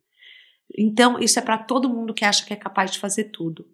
Então, 0.77 1.19
isso 1.19 1.39
é 1.39 1.43
para 1.43 1.59
todo 1.59 1.89
mundo 1.89 2.15
que 2.15 2.25
acha 2.25 2.45
que 2.45 2.53
é 2.53 2.57
capaz 2.57 2.91
de 2.91 2.99
fazer 2.99 3.25
tudo. 3.25 3.67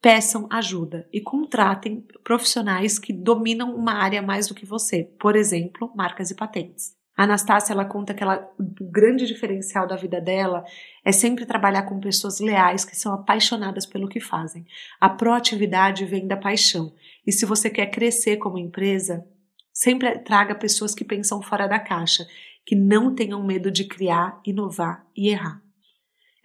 Peçam 0.00 0.48
ajuda 0.50 1.08
e 1.12 1.20
contratem 1.20 2.04
profissionais 2.24 2.98
que 2.98 3.12
dominam 3.12 3.72
uma 3.74 3.92
área 3.92 4.20
mais 4.20 4.48
do 4.48 4.54
que 4.54 4.66
você, 4.66 5.04
por 5.04 5.36
exemplo, 5.36 5.92
marcas 5.94 6.30
e 6.30 6.34
patentes. 6.34 6.96
A 7.16 7.24
Anastácia 7.24 7.72
ela 7.72 7.84
conta 7.84 8.14
que 8.14 8.22
ela, 8.22 8.50
o 8.58 8.90
grande 8.90 9.26
diferencial 9.26 9.86
da 9.86 9.96
vida 9.96 10.20
dela 10.20 10.64
é 11.04 11.12
sempre 11.12 11.44
trabalhar 11.44 11.82
com 11.82 12.00
pessoas 12.00 12.40
leais 12.40 12.84
que 12.84 12.96
são 12.96 13.12
apaixonadas 13.12 13.84
pelo 13.84 14.08
que 14.08 14.18
fazem. 14.18 14.66
A 14.98 15.10
proatividade 15.10 16.06
vem 16.06 16.26
da 16.26 16.36
paixão. 16.36 16.94
E 17.26 17.30
se 17.30 17.44
você 17.44 17.68
quer 17.68 17.86
crescer 17.86 18.38
como 18.38 18.58
empresa, 18.58 19.26
sempre 19.72 20.18
traga 20.20 20.54
pessoas 20.54 20.94
que 20.94 21.04
pensam 21.04 21.42
fora 21.42 21.66
da 21.66 21.78
caixa, 21.78 22.26
que 22.64 22.74
não 22.74 23.14
tenham 23.14 23.44
medo 23.44 23.70
de 23.70 23.84
criar, 23.84 24.40
inovar 24.44 25.06
e 25.14 25.28
errar. 25.28 25.62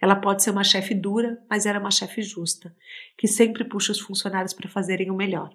Ela 0.00 0.14
pode 0.14 0.42
ser 0.42 0.50
uma 0.50 0.62
chefe 0.62 0.94
dura, 0.94 1.42
mas 1.50 1.66
era 1.66 1.80
uma 1.80 1.90
chefe 1.90 2.22
justa, 2.22 2.74
que 3.16 3.26
sempre 3.26 3.64
puxa 3.64 3.90
os 3.90 4.00
funcionários 4.00 4.52
para 4.52 4.68
fazerem 4.68 5.10
o 5.10 5.16
melhor. 5.16 5.50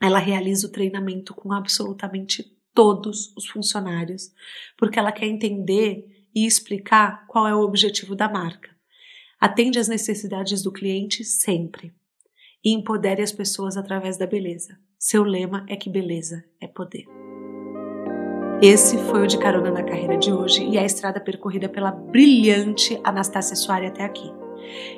Ela 0.00 0.18
realiza 0.18 0.66
o 0.66 0.70
treinamento 0.70 1.34
com 1.34 1.52
absolutamente 1.52 2.53
todos 2.74 3.32
os 3.36 3.46
funcionários, 3.46 4.32
porque 4.76 4.98
ela 4.98 5.12
quer 5.12 5.26
entender 5.26 6.04
e 6.34 6.44
explicar 6.44 7.26
qual 7.28 7.46
é 7.46 7.54
o 7.54 7.60
objetivo 7.60 8.14
da 8.16 8.28
marca. 8.28 8.70
Atende 9.40 9.78
às 9.78 9.88
necessidades 9.88 10.62
do 10.62 10.72
cliente 10.72 11.24
sempre 11.24 11.92
e 12.64 12.72
empodere 12.72 13.22
as 13.22 13.30
pessoas 13.30 13.76
através 13.76 14.16
da 14.16 14.26
beleza. 14.26 14.76
Seu 14.98 15.22
lema 15.22 15.64
é 15.68 15.76
que 15.76 15.90
beleza 15.90 16.44
é 16.60 16.66
poder. 16.66 17.04
Esse 18.62 18.96
foi 18.96 19.24
o 19.24 19.26
De 19.26 19.38
Carona 19.38 19.70
na 19.70 19.82
Carreira 19.82 20.16
de 20.16 20.32
hoje 20.32 20.64
e 20.64 20.78
a 20.78 20.84
estrada 20.84 21.20
percorrida 21.20 21.68
pela 21.68 21.90
brilhante 21.90 22.98
Anastácia 23.04 23.54
Soares 23.54 23.90
até 23.90 24.04
aqui. 24.04 24.43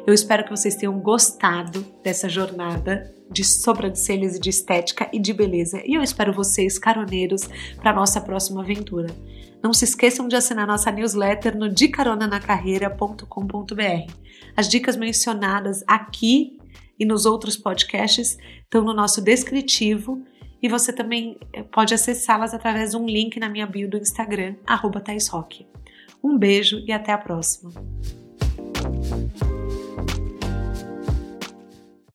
Eu 0.06 0.14
espero 0.14 0.44
que 0.44 0.50
vocês 0.50 0.76
tenham 0.76 0.98
gostado 0.98 1.84
dessa 2.02 2.28
jornada 2.28 3.14
de 3.30 3.44
sobrancelhas 3.44 4.36
e 4.36 4.40
de 4.40 4.50
estética 4.50 5.08
e 5.12 5.18
de 5.18 5.32
beleza. 5.32 5.82
E 5.84 5.94
eu 5.94 6.02
espero 6.02 6.32
vocês, 6.32 6.78
caroneiros, 6.78 7.48
para 7.76 7.92
nossa 7.92 8.20
próxima 8.20 8.62
aventura. 8.62 9.08
Não 9.62 9.72
se 9.72 9.84
esqueçam 9.84 10.28
de 10.28 10.36
assinar 10.36 10.66
nossa 10.66 10.92
newsletter 10.92 11.56
no 11.56 11.68
dicaronanacarreira.com.br. 11.68 14.12
As 14.56 14.68
dicas 14.68 14.96
mencionadas 14.96 15.82
aqui 15.86 16.58
e 16.98 17.04
nos 17.04 17.26
outros 17.26 17.56
podcasts 17.56 18.38
estão 18.62 18.82
no 18.82 18.94
nosso 18.94 19.20
descritivo 19.20 20.22
e 20.62 20.68
você 20.68 20.92
também 20.92 21.38
eh, 21.52 21.62
pode 21.62 21.94
acessá-las 21.94 22.54
através 22.54 22.92
de 22.92 22.96
um 22.96 23.06
link 23.06 23.38
na 23.38 23.48
minha 23.48 23.66
bio 23.66 23.88
do 23.88 23.98
Instagram, 23.98 24.56
arroba 24.66 25.02
Um 26.22 26.38
beijo 26.38 26.82
e 26.86 26.92
até 26.92 27.12
a 27.12 27.18
próxima! 27.18 27.72